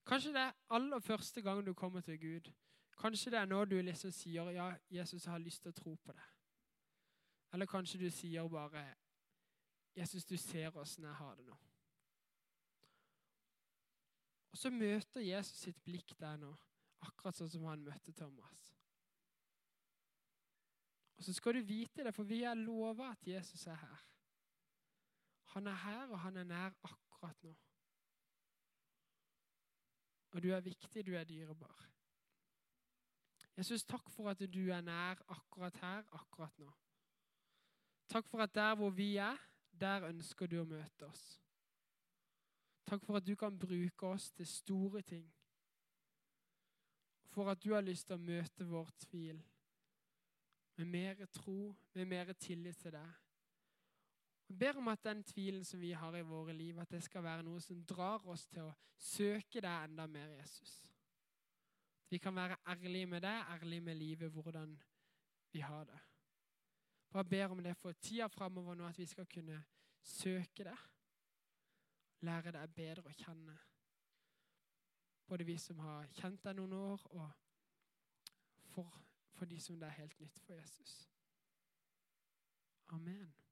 Kanskje 0.08 0.34
det 0.36 0.42
er 0.42 0.58
aller 0.70 1.00
første 1.00 1.42
gang 1.42 1.66
du 1.66 1.74
kommer 1.74 2.02
til 2.02 2.20
Gud. 2.20 2.52
Kanskje 2.98 3.32
det 3.32 3.40
er 3.40 3.50
nå 3.50 3.60
du 3.66 3.78
liksom 3.82 4.12
sier 4.12 4.50
ja, 4.56 4.72
Jesus 4.90 5.26
har 5.30 5.42
lyst 5.42 5.62
til 5.64 5.74
å 5.74 5.78
tro 5.78 5.96
på 6.02 6.16
det. 6.18 6.28
Eller 7.54 7.70
kanskje 7.70 8.00
du 8.02 8.10
sier 8.12 8.48
bare 8.50 8.84
Jesus, 9.98 10.26
du 10.26 10.38
ser 10.38 10.76
åssen 10.78 11.06
jeg 11.08 11.18
har 11.18 11.36
det 11.38 11.46
nå. 11.48 11.58
Og 14.52 14.58
så 14.58 14.70
møter 14.74 15.22
Jesus 15.22 15.60
sitt 15.62 15.80
blikk 15.86 16.14
der 16.20 16.38
nå, 16.42 16.52
akkurat 17.06 17.38
sånn 17.38 17.50
som 17.50 17.66
han 17.70 17.86
møtte 17.86 18.14
Thomas. 18.18 18.74
Og 21.18 21.26
så 21.26 21.34
skal 21.34 21.58
du 21.58 21.66
vite 21.66 22.06
det, 22.06 22.14
for 22.14 22.30
vi 22.30 22.44
er 22.46 22.58
lova 22.58 23.12
at 23.16 23.26
Jesus 23.26 23.66
er 23.68 23.78
her. 23.82 24.06
Han 25.56 25.68
er 25.68 25.78
her, 25.82 26.08
og 26.12 26.20
han 26.20 26.38
er 26.38 26.46
nær 26.46 26.78
akkurat 26.86 27.44
nå. 27.46 27.54
Og 30.36 30.44
du 30.44 30.52
er 30.54 30.62
viktig, 30.62 31.06
du 31.06 31.16
er 31.18 31.26
dyrebar. 31.26 31.88
Jesus, 33.58 33.84
takk 33.84 34.10
for 34.14 34.30
at 34.30 34.44
du 34.54 34.70
er 34.70 34.82
nær 34.86 35.22
akkurat 35.34 35.78
her, 35.82 36.04
akkurat 36.14 36.60
nå. 36.62 36.70
Takk 38.08 38.28
for 38.30 38.44
at 38.46 38.56
der 38.56 38.76
hvor 38.76 38.90
vi 38.90 39.16
er, 39.16 39.38
der 39.82 40.08
ønsker 40.08 40.48
du 40.48 40.60
å 40.62 40.68
møte 40.68 41.08
oss. 41.10 41.26
Takk 42.88 43.04
for 43.04 43.20
at 43.20 43.26
du 43.28 43.36
kan 43.36 43.58
bruke 43.60 44.08
oss 44.08 44.32
til 44.32 44.48
store 44.48 45.02
ting. 45.02 45.26
For 47.34 47.50
at 47.52 47.64
du 47.64 47.74
har 47.74 47.82
lyst 47.82 48.08
til 48.08 48.16
å 48.16 48.24
møte 48.24 48.66
vår 48.66 48.92
tvil 49.10 49.42
med 50.78 50.86
mer 50.86 51.26
tro, 51.34 51.76
med 51.94 52.06
mer 52.06 52.34
tillit 52.34 52.78
til 52.78 52.94
deg. 52.94 53.14
Jeg 54.48 54.58
ber 54.60 54.78
om 54.80 54.88
at 54.88 55.04
den 55.04 55.24
tvilen 55.24 55.66
som 55.66 55.82
vi 55.82 55.92
har 55.92 56.16
i 56.16 56.22
våre 56.22 56.54
liv, 56.54 56.80
at 56.80 56.92
det 56.92 57.02
skal 57.04 57.24
være 57.24 57.44
noe 57.44 57.60
som 57.62 57.82
drar 57.86 58.24
oss 58.30 58.46
til 58.48 58.70
å 58.70 58.76
søke 58.98 59.62
deg 59.62 59.90
enda 59.90 60.06
mer, 60.08 60.30
Jesus. 60.38 60.78
Vi 62.10 62.18
kan 62.18 62.36
være 62.36 62.58
ærlige 62.68 63.06
med 63.06 63.22
deg, 63.22 63.46
ærlige 63.50 63.82
med 63.82 63.96
livet, 63.96 64.32
hvordan 64.32 64.84
vi 65.52 65.60
har 65.60 65.84
det. 65.84 66.00
Bare 67.12 67.26
ber 67.26 67.46
om 67.46 67.64
det 67.64 67.78
for 67.78 67.92
tida 67.92 68.28
framover 68.28 68.76
nå, 68.76 68.88
at 68.88 68.98
vi 68.98 69.06
skal 69.06 69.26
kunne 69.26 69.64
søke 70.02 70.64
det. 70.64 70.78
Lære 72.20 72.52
deg 72.52 72.76
bedre 72.76 73.04
å 73.06 73.16
kjenne. 73.16 73.58
Både 75.28 75.46
vi 75.46 75.58
som 75.58 75.80
har 75.80 76.08
kjent 76.16 76.44
deg 76.44 76.56
noen 76.56 76.74
år, 76.74 77.04
og 77.12 77.32
for, 78.72 79.02
for 79.36 79.46
de 79.46 79.60
som 79.62 79.80
det 79.80 79.90
er 79.90 80.00
helt 80.00 80.20
nytt 80.20 80.40
for 80.40 80.54
Jesus. 80.56 81.10
Amen. 82.96 83.47